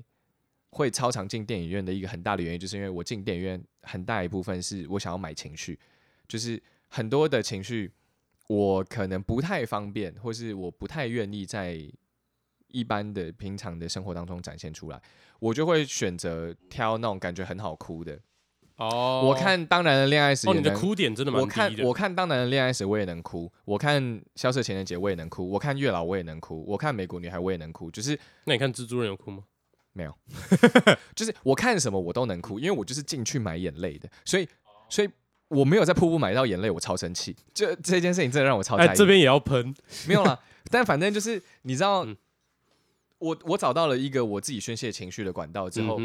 [0.70, 5.78] 会超常进电影院的一个很大的原因，就是因为我进电影院很大一部分是我想要买情绪，
[6.28, 7.92] 就是很多的情绪
[8.48, 11.80] 我可能不太方便，或是我不太愿意在
[12.68, 15.02] 一般的平常的生活当中展现出来，
[15.40, 18.18] 我就会选择挑那种感觉很好哭的。
[18.82, 21.88] 哦，我看《当然的恋爱时》你的哭点真的蛮我看低的。
[21.88, 24.02] 我看《当男人恋爱时》我也能哭，我看
[24.36, 29.44] 《萧瑟情人节》我也能哭，我看《月老》我也能哭，我看《美国女孩》我也能哭，就是那你看蜘蛛人有哭吗？
[29.94, 30.16] 没有
[31.16, 34.48] 就是我看什么我都能哭，因为我就是进去买眼泪的，所以
[34.90, 35.10] 所以
[35.50, 37.36] 我没有在瀑布买到眼泪，我超生气。
[37.54, 39.76] 这这件事情真的让我超在哎，这边也要喷。
[40.08, 40.40] 没有啦，
[40.72, 42.16] 但反正就是你知道，嗯
[43.20, 46.00] 我我找到了一个我自己宣泄情绪的管道之后，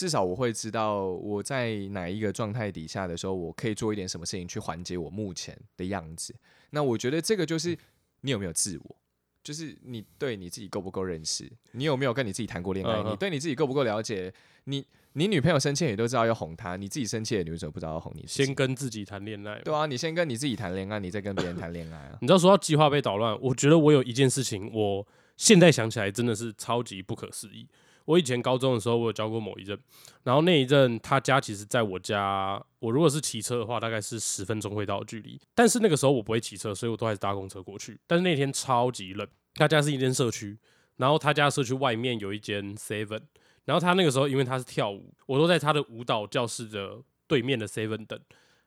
[0.00, 6.34] 至少我会知道我在哪一个状态底下的时候，我可以做一点什么事情去缓解我目前的样子。
[6.70, 7.76] 那我觉得这个就是
[8.22, 8.96] 你有没有自我，
[9.44, 14.32] 就是你对你自己够不够认识，你有没有跟你自己谈过恋爱，你对你自己够不够了解，
[14.64, 14.82] 你
[15.12, 18.24] 你女朋友生气你都知道要哄她，你自己生气了你为什么不知道要哄你？
[18.26, 19.60] 先跟自己谈恋爱。
[19.60, 22.16] 对啊，你先跟你自己谈恋爱，你再跟别人谈恋爱啊。
[22.22, 27.68] 你知道说到计划被捣乱，我觉得我有一件事情，我现在想起来真的是超级不可思议。
[28.04, 29.78] 我以前高中的时候，我有教过某一任，
[30.24, 35.40] 然后那一任他家其实在我家，我如果是骑车的话，大概是十分钟会到的距离。
[35.54, 37.98] 但是那个时候我不会骑车，所以我都还是搭公车过去。
[38.06, 40.58] 但是那天超级冷，他家是一间社区，
[40.96, 43.22] 然后他家社区外面有一间 Seven，
[43.64, 48.18] 然后他那个时候因为他是跳舞，我都在他的舞蹈教室的对面的 Seven 等。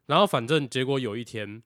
[0.06, 1.64] 然后反正结果有一天，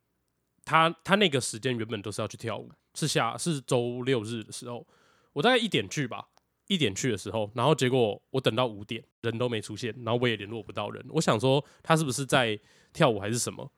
[0.63, 4.86] 他他那个时间原本都是要去跳舞，是下是周六日的时候，
[5.34, 6.28] 我大概一点去吧，
[6.68, 12.59] 一点去的时候，然后结果我等到五点人都没出现，然后我也联络不到人，我想说他是不是在
[12.93, 13.70] 跳舞还是什么，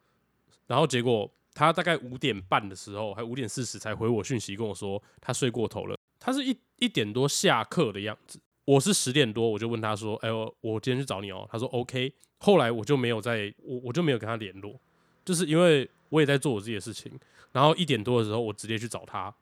[0.67, 8.39] 然后结果他大概五点半的时候，还五点四十才回我讯息跟我说他睡过头了，他是一一点多下课的样子。
[8.65, 14.79] 我是十点多，我就问他说：“哎、我我今天去找你哦。”他说：“OK。”后来我就没有再我我就没有跟他联络，
[15.25, 17.11] 就是因为我也在做我自己的事情。
[17.51, 19.33] 然后一点多的时候，我直接去找他，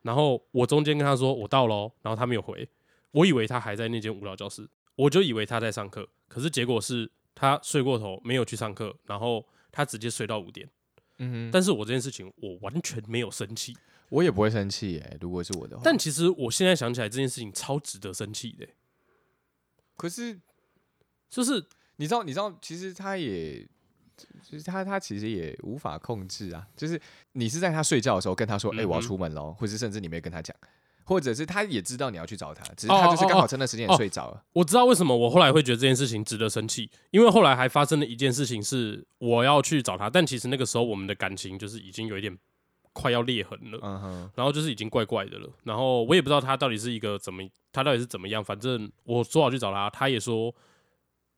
[0.00, 2.66] 然后我中间跟他说我到喽，然后他没有回，
[3.12, 10.68] 我以为他还在那间舞蹈教室，我就以为他在上课，可是结果是他睡过头，没有去上课，然后他直接睡到五点。
[11.18, 13.76] 嗯哼，但是我这件事情我完全没有生气，
[14.08, 15.82] 我也不会生气耶，如果是我的话。
[15.84, 18.74] 但其实我现在想起来这件事情超值得生气的欸、
[19.96, 20.40] 可是
[21.28, 21.64] 就是
[21.96, 23.62] 你知道，你知道，其实他也，
[24.42, 26.66] 就是他他其实也无法控制啊。
[26.74, 27.00] 就是
[27.32, 30.56] 你是在他睡觉的时候跟他说，哎、我要出门喽，或者甚至你没跟他讲，
[31.04, 34.42] 或者是他也知道你要去找他，只是哦他就是刚好哦趁那时间哦也睡着了。
[34.52, 42.36] 我知道为什么我后来会觉得这件事情值得生气，因为后来还发生了一件事情，是我要去找他，但其实那个时候我们的感情就是已经有一点
[42.92, 47.42] 快要裂痕了，然后就是已经怪怪的了，然后我也不知道他到底是一个怎么，
[47.72, 50.54] 他到底是怎么样，反正我说好去找他，他也说，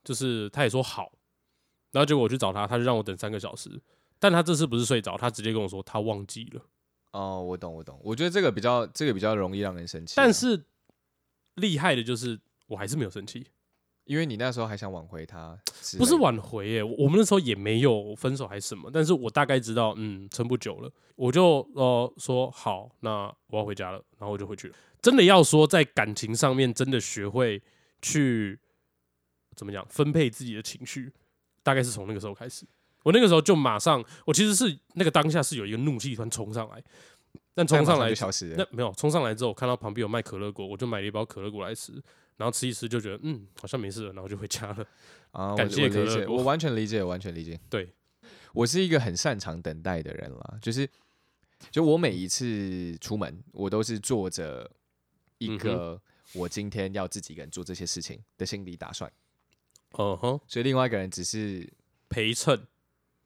[0.02, 1.12] 就是他也说好，
[1.92, 3.70] 然后结果我去找他，他就让我等三个小时，
[4.18, 6.60] 但他这次不是睡着，他直接跟我说他忘记了，
[7.14, 7.98] 哦，我懂，我懂。
[8.02, 10.22] 我觉得这个比较，这个比较容易让人生气啊。
[10.22, 10.64] 但是
[11.54, 13.46] 厉害的就是我还是没有生气。
[14.04, 15.58] 因为你那时候还想挽回他
[15.96, 24.74] 不是挽回耶、我我们那时候也没有分手还是什么，但是我大概知道，嗯，撑不久了，我就呃说好，那我要回家了，然后我就回去了。
[25.00, 27.62] 真的要说在感情上面，真的学会
[28.02, 28.60] 去
[29.56, 31.10] 怎么讲分配自己的情绪，
[31.62, 32.66] 大概是从那个时候开始。
[33.04, 36.82] 我那个时候就马上，我其实是那个当下是有一个怒气突然冲上来，
[37.54, 38.56] 但冲上来就消失了。
[38.58, 41.92] 那没有冲上来之后，我看到旁边有卖可乐果，我就买了一包可乐果来吃，
[42.36, 44.86] 然后吃一吃就觉得嗯好像没事了，然后就回家了。
[45.30, 47.60] 啊， 感谢理解，可乐果我完全理解，我完全理解。
[47.70, 47.92] 对，
[48.52, 50.88] 我是一个很擅长等待的人啦，就是
[51.70, 54.70] 就我每一次出门，我都是做着
[55.38, 56.00] 一个
[56.34, 59.12] 我今天要自己一个人做这些事情的心理打算，
[59.98, 61.70] 嗯哼，所以另外一个人只是
[62.08, 62.66] 陪衬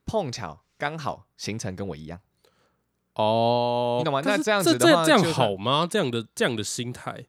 [0.08, 2.18] 碰巧刚好行程跟我一样。
[3.14, 5.86] 哦，你懂吗那这样子的这这样好吗？
[5.88, 7.24] 这样的这样的心态，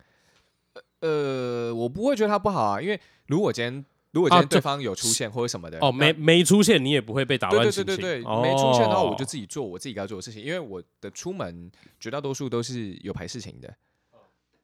[1.01, 7.71] 呃，我不会觉得他不好啊，因为如果今天如果今天对方有出现或者什么的，哦，那没没出现，你也不会被打对乱。
[7.71, 13.75] 对对对对，没出现的话，我就哦自己做我自己该做的事情，因为我的出门绝大多数都是有排事情的。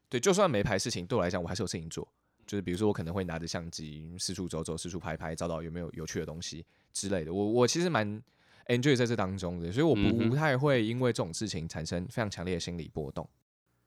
[0.07, 2.07] 对，就算没排事情，对我来讲，我还是有事情做。
[2.45, 7.33] 就是比如说，我可能会拿着相机四处走走，四处拍拍，找找有没有有趣的东西之类的。
[7.33, 8.21] 我我其实蛮
[8.67, 13.27] enjoy 在这当中的，所以我不、太会因为这种事情产生非常强烈的心理波动。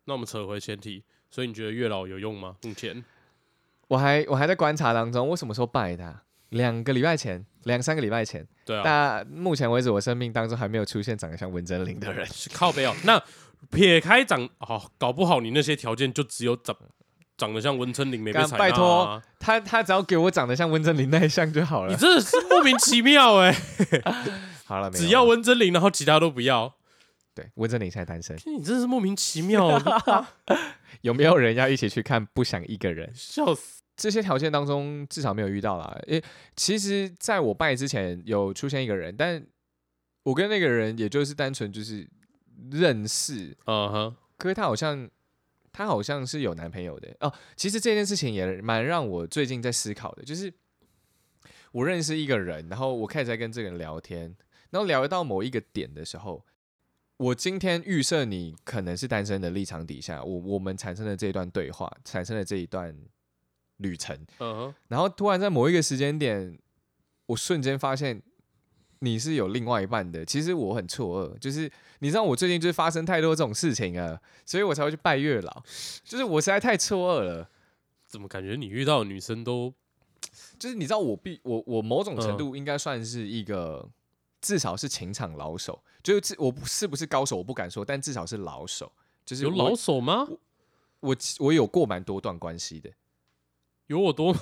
[0.05, 2.57] 那我们扯回前提，所以你觉得月老有用吗？
[2.63, 3.05] 目前
[3.89, 6.23] 我还我还在观察当中，我什么时候拜他？
[6.51, 8.47] 两个礼拜前，两三个礼拜前。
[8.65, 12.25] 对啊，但目前为止，我生命当中还没有出现长得像文真玲的人。
[12.27, 12.95] 是靠背哦。
[13.05, 13.23] 那
[13.71, 16.75] 撇开长，好，搞不好你那些条件就只有长
[17.39, 18.69] 长得像温春林没被干采纳、啊。
[18.69, 21.93] 拜托他他只要给我长得像温真菱那一项就好了。
[21.93, 23.57] 你真的是莫名其妙哎、
[24.67, 26.75] 好了，只要了温真菱，然后其他都不要，
[27.35, 29.81] 对温真菱现在单身，你真的是莫名其妙，
[31.01, 32.27] 有没有人要一起去看？
[32.27, 33.11] 不想一个人。
[33.15, 33.79] 笑死。
[33.97, 35.99] 这些条件当中，至少没有遇到啦。
[36.07, 36.23] 诶，
[36.55, 39.45] 其实在我拜之前有出现一个人，但
[40.23, 42.09] 我跟那个人也就是单纯就是
[42.71, 45.09] 认识，嗯哼，可是他好像
[45.73, 47.33] 他好像是有男朋友的哦。
[47.57, 50.53] 其实这件事情也蛮让我最近在思考的，就是
[51.73, 54.37] 我认识一个人，然后我开始在跟这个人聊天，
[54.71, 56.45] 然后聊到某一个点的时候，
[57.17, 62.97] 我今天预设你可能是单身的立场底下，我我们产生的这一段对话，产生的这一段
[63.79, 66.59] 旅程，嗯哼，然后突然在某一个时间点，
[67.27, 68.23] 我瞬间发现
[69.01, 70.25] 你是有另外一半的。
[70.25, 71.71] 其实我很错愕，就是
[72.01, 75.63] 你知道我最近就是发生太多这种事情啊，所以我才会去拜月老。
[76.05, 77.49] 就是我实在太错愕了，
[78.07, 79.73] 怎么感觉你遇到的女生都
[80.59, 83.89] 就是你知道我必我我某种程度应该算是一个。
[84.41, 88.93] 至少是情场老手，就是我不是不是高手，我不敢说，但至少是老手。
[89.27, 90.29] 就是有老手吗？
[91.01, 92.89] 我我有过蛮多段关系的
[93.89, 94.41] 有我多吗？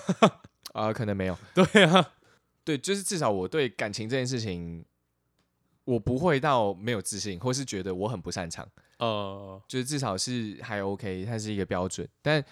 [0.74, 1.38] 啊、 可能没有。
[1.54, 2.12] 对啊，
[2.66, 4.84] 对，就是至少我对感情这件事情，
[5.84, 12.06] 我不会到没有自信，或是觉得我很不擅长，呃，就是至少是还 OK，它是一个标准。
[12.20, 12.44] 但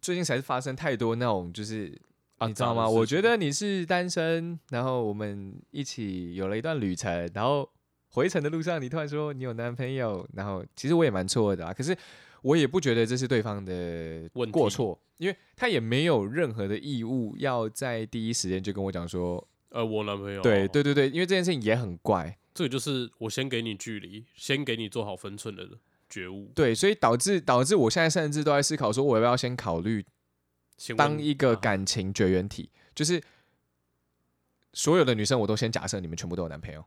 [0.00, 2.00] 最近才是发生太多那种，就是
[2.38, 2.88] 啊你知道吗？
[2.88, 7.68] 我觉得你是单身，然后我们一起有了一段旅程，然后
[8.08, 11.74] 回程的路上，你突然说你有男朋友，然后其实我也蛮错愕的啊。
[11.74, 11.94] 可是
[12.42, 25.66] 我也不觉得这是对方的过错，因为他也没有任何的义务要在第一时间就跟我讲说，呃，我男朋友，对，对对对，因为这件事情也很怪，这个就是我先给你距离，先给你做好分寸的
[26.10, 30.04] 觉悟，对，所以导致导致我现在甚至都在思考说，我要不要先考虑
[30.96, 31.56] 当一个啊。
[31.56, 33.22] 感情绝缘体，就是
[34.72, 36.84] 所有的女生我都先假设你们全部都有男朋友，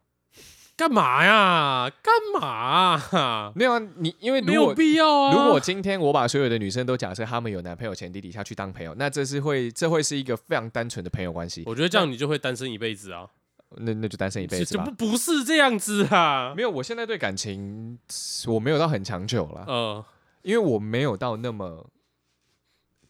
[0.78, 1.90] 干嘛呀？
[2.04, 3.52] 干嘛啊？
[3.56, 5.34] 没有啊，你因为没有必要啊。
[5.34, 13.26] 如果今天我把所有的女生都假设她们有男朋友前提底下去当朋友，那这是会这会是一个非常单纯的朋友关系，我觉得这样你就会单身一辈子啊，
[13.78, 15.12] 那那就单身一辈子吧这不。
[15.12, 16.54] 不是这样子啊。
[16.56, 17.98] 没有，我现在对感情
[18.48, 20.06] 我没有到很强求了，呃，
[20.42, 21.90] 因为我没有到那么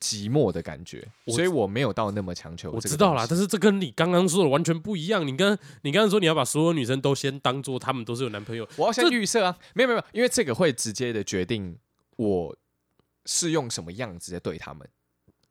[0.05, 2.69] 寂寞的感觉，所以我没有到那么强求。
[2.69, 5.27] 我知道啦，但是这跟你刚刚说的完全不一样。
[5.27, 11.75] 你刚你刚刚说你要把所有女生都先当做她们都是有男朋友，我要先预设啊，没有没有，因为这个会直接的决定
[12.17, 12.55] 我
[13.25, 14.87] 是用什么样子的对他们。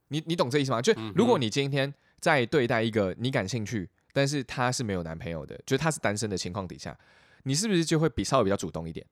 [0.09, 0.81] 你你懂这意思吗？
[0.81, 6.97] 就如果你今天在对待一个你感兴趣，但是他是没有男朋友的，就是他是单身的情况底下，
[7.43, 9.05] 你是不是就会比稍微比较主动一点？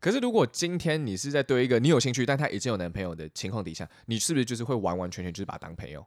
[0.00, 6.06] 可是如果今天你是在对一个你有兴趣，但他已经有男朋友的情况底下，你是不是就是会完完全全就是把他当朋友？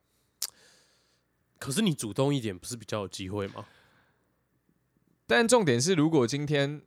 [1.60, 3.66] 可是你主动一点不是比较有机会吗？
[5.28, 6.82] 但重点是，如果今天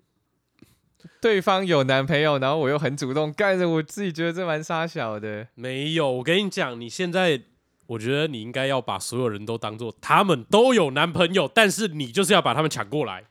[1.21, 5.49] 对方有男朋友，然后我又很主动，干着我自己觉得这蛮傻小的。
[5.55, 7.41] 没有，我跟你讲，你现在
[7.87, 13.25] 我觉得你应该要把所有人都当做他们都有男朋友，但是你就是要把他们抢过来。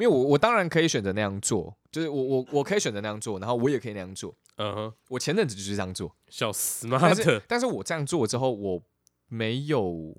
[0.00, 4.34] 没有，我我当然可以选择那样做，就是我我我可以选择那样做，然后我也可以那样做。
[4.56, 7.42] 嗯哼，我前阵子就是这样做，笑死妈但是的！
[7.46, 8.82] 但是我这样做之后，我
[9.28, 10.16] 没有，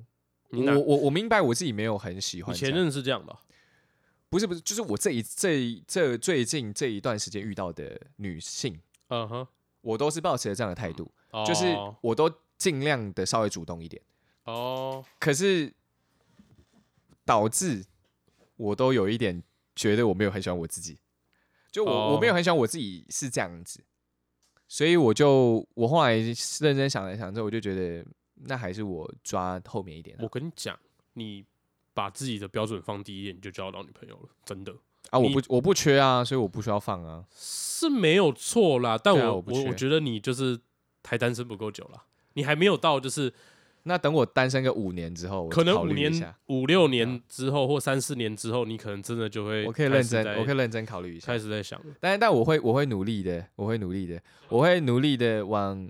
[0.49, 2.55] 你哪我我我明白我自己没有很喜你欢。
[2.55, 3.39] 前任是这样的哦、
[4.29, 9.47] 不是不是，就是我这一这一这最近这一段时间遇到的女性，嗯哼，
[9.81, 13.99] 我都是保持着这样的态度，哦就是我都尽量的稍微主动一点。
[14.43, 15.73] 哦，可是
[17.25, 17.83] 导致
[18.57, 19.41] 我都有一点
[19.81, 20.99] 觉得我没有很喜欢我自己，
[21.71, 23.83] 就我、哦我没有很喜欢我自己是这样子，
[24.67, 28.05] 所以我就我后来认真想了想之后，我就觉得
[28.45, 30.77] 那还是我抓后面一点啊我跟你讲，
[31.13, 31.43] 你
[31.95, 34.71] 把自己的标准放低一点，你就交到女朋友了，真的
[35.09, 35.17] 啊！
[35.17, 37.25] 我不我不缺啊，所以我不需要放啊。
[37.35, 38.95] 是没有错啦。
[38.97, 40.59] 但我、啊我我我觉得你就是
[41.03, 42.03] 还单身不够久了，
[42.33, 43.33] 你还没有到就是
[43.83, 51.39] 那等我单身个五年之后，我可能五年五六年之后或三四年之后，你可能真的就会我可以认真，我可以认真考虑一下开。
[51.39, 51.81] 始在想。
[51.99, 55.89] 但但我会我会努力的，我会努力的，我会努力的往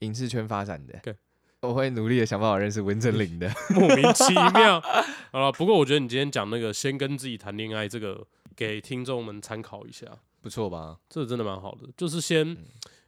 [0.00, 1.14] 影视圈发展的对。
[1.62, 3.48] 我会努力的想办法认识温真菱的。
[3.70, 4.80] 莫名其妙。
[5.30, 8.26] 好了，不过我觉得你今天讲那个先跟自己谈恋爱，这个
[8.56, 10.06] 给听众们参考一下。
[10.42, 10.98] 不错吧？
[11.08, 12.46] 这真的蛮好的，就是先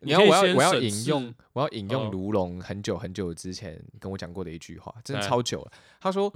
[0.01, 5.73] 你要我要我要引用我要引用嗯卢龙很久很久之前跟我讲过的一句话，真的哎超久了。
[6.01, 6.33] 他说：“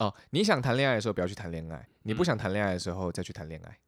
[0.00, 3.78] 哦，你想谈恋爱的时候不要去谈恋爱，你不嗯想谈恋爱的时候再去谈恋爱，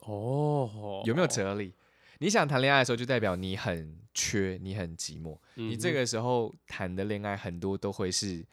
[0.00, 1.74] 哦，有没有哲理？
[2.18, 5.36] 你想谈恋爱的时候，就代表你很缺，你很寂寞。
[5.54, 8.46] 你这个时候谈的恋爱很多都会是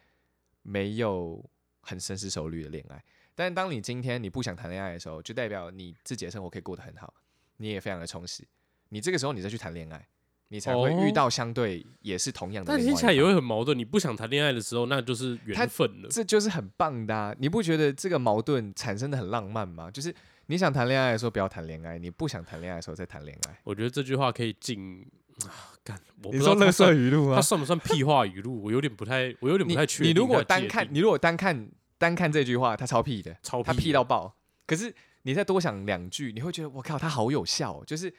[0.64, 1.43] 没有
[1.82, 3.03] 很深思熟虑的恋爱。
[3.40, 7.14] 但当你今天你不想谈恋爱的时候，就代表你自己的生活可以过得很好，
[7.56, 8.46] 你也非常的充实。
[8.90, 10.06] 你这个时候你再去谈恋爱，
[10.50, 13.24] 你才会遇哦到相对也是同样的但听起来也。
[13.24, 13.80] 会很矛盾。
[13.80, 16.10] 你不想谈恋爱的时候，那就是缘分了。
[16.10, 19.90] 这就是很棒的、啊，你不觉得这个矛盾产生的很浪漫吗？
[19.90, 20.14] 就是
[20.48, 23.58] 你想谈恋爱的时候不要谈恋爱，你不想谈恋爱的时候再谈恋爱。
[23.64, 25.02] 我觉得这句话可以进
[25.46, 27.42] 啊，干，我不知道它垃圾算语录它？
[27.42, 28.62] 算不算屁话语录？
[28.62, 30.12] 我有点不太，我有点不太确定。
[30.12, 31.70] 你如果单看，你如果单看
[32.00, 34.36] 单看这句话，他超屁的，他超屁屁到爆。
[34.66, 34.91] 可是
[35.22, 37.84] 你再多想两句，你会觉得我靠，他好有效、哦。
[37.86, 38.12] 就是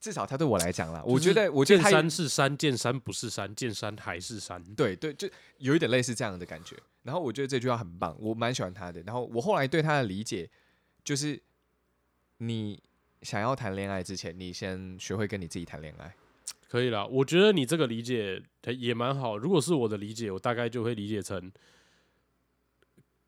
[0.00, 4.60] 至少他对我来讲啦，我觉得我觉得见他山是山，见山不是山，见山还是山。
[4.74, 5.28] 对对，就
[5.58, 6.76] 有一点类似这样的感觉。
[7.02, 9.00] 然后我觉得这句话很棒，我蛮喜欢他的。
[9.02, 10.50] 然后我后来对他的理解
[11.04, 11.40] 就是，
[12.38, 12.82] 你
[13.22, 16.14] 想要谈恋爱之前，你先学会跟你自己谈恋爱。
[16.68, 19.38] 可以啦，我觉得你这个理解它也蛮好。
[19.38, 21.50] 如果是我的理解，我大概就会理解成，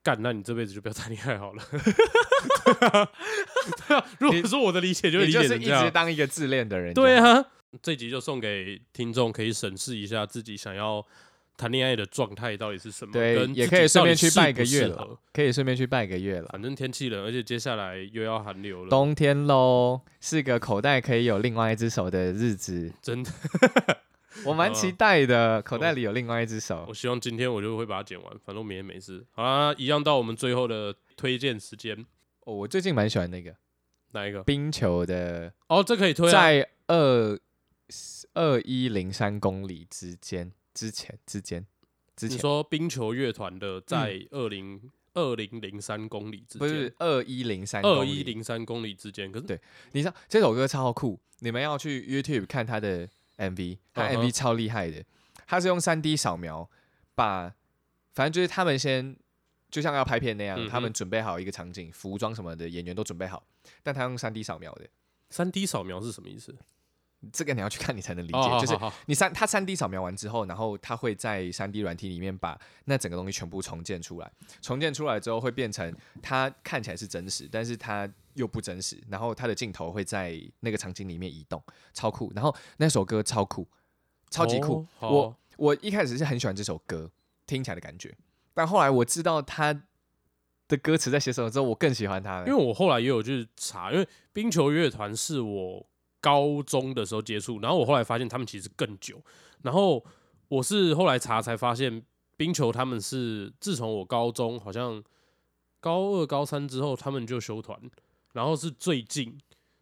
[0.01, 1.63] 干，那你这辈子就不要谈恋爱好了。
[3.87, 5.91] 对啊，如果说我的理解，就是理你就是一直。
[5.91, 6.93] 当一个自恋的人。
[6.93, 7.45] 对，啊，
[7.81, 11.05] 这集就送给听众，可以审视一下自己想要
[11.57, 16.47] 谈恋爱的状态到底是什么，对跟，也可以顺便去适不拜个月了适合。，可以顺便去拜个月了。
[16.53, 23.29] 反正天气冷，而且接下来又要寒流了，冬天喽，是个口袋可以有另外一只手的日子，真的。
[24.45, 25.61] 我蛮期待的。
[25.61, 29.25] 口袋里有另外一只手我，希望今天我就会把它剪完，反正我明天没事。
[29.31, 32.05] 好啦，一样到我们最后的推荐时间，
[32.41, 33.55] 哦，我最近蛮喜欢那个
[34.11, 34.43] 哪一个？
[34.43, 36.31] 冰球的，哦，这可以推啊。
[36.31, 37.39] 在二
[38.33, 41.65] 二一零三公里之间之前之间
[42.15, 44.79] 之前，你说冰球乐团的在二零
[45.15, 49.59] 二零零三公里之不是间，二一零三二一，零三公里之间，可是对
[49.91, 53.09] 你知道这首歌超酷，你们要去 YouTube 看它的
[53.39, 55.03] MV，他 MV 超厉害的，
[55.47, 56.69] 他是用三 D 扫描
[57.15, 57.55] 把，
[58.13, 59.15] 反正就是他们先
[59.71, 63.43] 就像要拍片那样，他们准备好一个场景，服装什么的演员都准备好，
[63.81, 64.87] 但他用三 D 扫描的，
[65.29, 66.55] 三 D 扫描是什么意思？
[67.33, 74.31] 这个你要去看你才能理解，哦就是你三它三 D 扫描完之后，然后它会在三 D 软体里面把那整个东西全部重建出来。
[74.61, 78.97] 重建出来之后会变成它看起来是真实，但是它又不真实。
[79.09, 81.61] 然后它的镜头会在那个场景里面移动，
[81.93, 82.31] 超酷。
[82.33, 83.67] 然后那首歌超酷，
[84.29, 84.85] 超级酷。
[84.99, 87.11] 哦我我一开始是很喜欢这首歌
[87.45, 88.15] 听起来的感觉，
[88.53, 89.73] 但后来我知道它
[90.69, 92.47] 的歌词在写什么之后，我更喜欢他了。
[92.47, 95.88] 因为我后来也有去查，因为冰球乐团是我
[96.21, 99.21] 高中的时候接触，然后我后来发现他们其实更久，
[99.63, 100.03] 然后
[100.47, 102.03] 我是后来查才发现，
[102.35, 105.03] 冰球他们是自从我高中好像
[105.79, 107.79] 高二、高三之后，他们就休团，
[108.33, 109.37] 然后是最近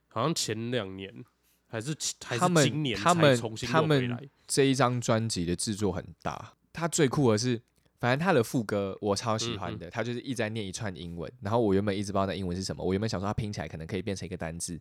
[0.09, 1.23] 好像前两年
[1.67, 7.61] 还是其还是他们今年才他们重新他们又回来，这一张专辑的制作很大，他最酷的是，
[7.99, 14.79] 反正他的副歌我超喜嗯欢的，他就是一直在念一串英文，然后我原本一直不知道那英文是什么，我原本想说他拼起来可能可以变成一个单字，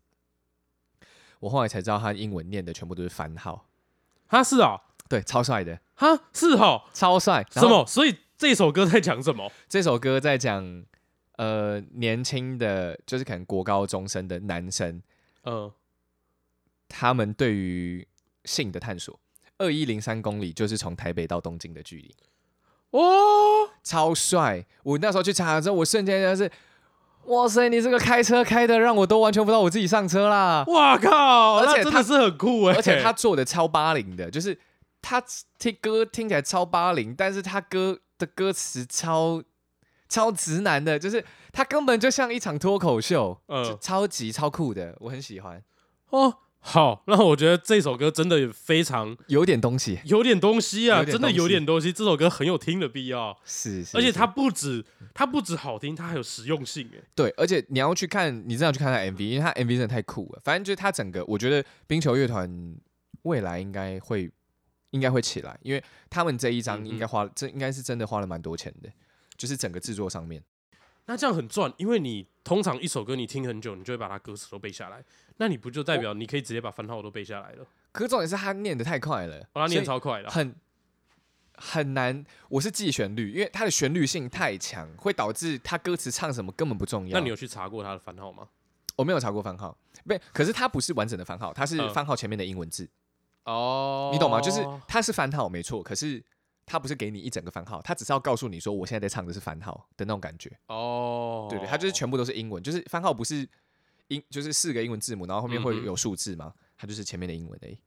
[1.40, 3.66] 我后来才知道他英文念的全部都是番号，
[4.26, 7.46] 哈是啊，对，超帅的，哈是哦，超帅。
[7.52, 7.86] 然后什么？
[7.86, 9.50] 所以这首歌在讲什么？
[9.68, 10.84] 这首歌在讲，
[11.36, 15.02] 呃，年轻的就是可能国高中生的男生，
[15.44, 15.70] 嗯，
[16.88, 18.06] 他们对于
[18.44, 19.18] 性的探索。
[19.58, 22.14] 二一零三公里就是从台北到东京的距离。
[22.90, 24.66] 哦，超帅！
[24.82, 26.50] 我那时候去查了之后，我瞬间就是，
[27.26, 30.64] 哇塞，你这个开车开的让我都完全不知道我自己上车啦！
[30.68, 34.58] 哇靠，而且他真的是很酷哎、而且他做的超八零的，就是
[35.02, 35.22] 他
[35.58, 39.42] 听歌听起来超八零，但是他歌的歌词超
[40.08, 43.40] 超直男的，就是他根本就像一场脱口秀，
[43.80, 45.62] 超级超酷的，我很喜欢，
[46.10, 46.32] 哦，
[46.68, 51.92] 好，那我觉得这首歌真的非常有点东西，有点东西啊，真的有点东西。
[51.92, 54.84] 这首歌很有听的必要，是，是是而且它不止
[55.14, 57.00] 它不止好听，它还有实用性哎。
[57.14, 60.40] 对，而且你要去看，你真的要去看他 MV，因为它 MV 真的太酷了。
[60.42, 62.76] 反正就是他整个，我觉得冰球乐团
[63.22, 64.28] 未来应该会
[64.90, 65.80] 应该会起来，因为
[66.10, 68.90] 他们这一张嗯应该花，这应该是真的花了蛮多钱的，
[69.36, 70.42] 就是整个制作上面。
[71.06, 75.04] 那这样很赚，因为你通常一首歌你听很久，你就会把它歌词都背下来，
[75.38, 77.66] 那你不就代表你可以直接把番号都背下来了？
[77.90, 80.54] 可是重点是他念的太快了，哦，他念超快的啊，很
[81.56, 82.24] 很难。
[82.48, 87.18] 我是记旋律，因为它的旋律性太强，会导致他歌词唱什么根本不重要。
[87.18, 88.46] 那你有去查过他的番号吗？
[88.94, 92.88] 我没有查过番号，不，可是它不是完整的番号，它是嗯番号前面的英文字，
[93.42, 94.40] 哦，你懂吗？
[94.40, 96.22] 就是它是番号没错，可是
[96.66, 100.50] 它不是给你一整个番号，他只是要告诉你说我现在在唱的是番号的那种感觉。
[100.66, 103.48] 哦，对对，他就是全部都是英文，就是番号不是
[104.08, 107.78] 英，就是四个英文字母，然后后面会有数字嘛，它就是前面的英文而已。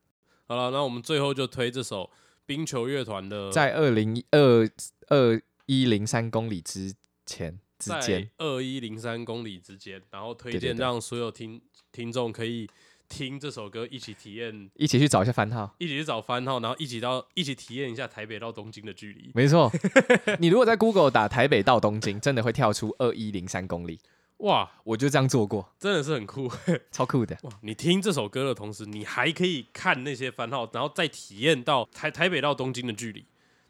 [0.47, 2.09] 好了，那我们最后就推这首
[2.45, 4.69] 冰球乐团的在二零二
[5.09, 6.95] 二一零三公里之
[7.25, 11.61] 前之间，二一零三公里之间，然后推荐对对对让所有听
[11.91, 12.67] 听众可以
[13.09, 15.75] 听这首歌，一起体验，一起去找一下番号。
[15.79, 19.31] 一起去找番号，然后一起到一起体验一下台北到东京的距离。
[19.33, 19.69] 没错，
[20.39, 23.99] 你如果在 Google 打台北到东京，真的会跳出二一零三公里。
[24.37, 26.49] 哇，我就这样做过，真的是很酷
[26.91, 27.37] 超酷的。
[27.41, 27.51] 哇！
[27.61, 33.25] 你听这首歌的同时，你还可以看那些番号，然后再体验到台台北到东京的距离，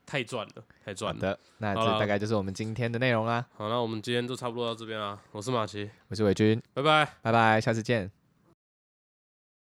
[0.05, 1.19] 太赚了，太好赚了。
[1.19, 3.43] 的，那这大概就是我们今天的内容啦。
[3.55, 5.19] 好，那我们今天就差不多到这边啦。
[5.31, 7.15] 我是马奇，我是伟君，拜拜。
[7.23, 8.18] 拜拜，下次见。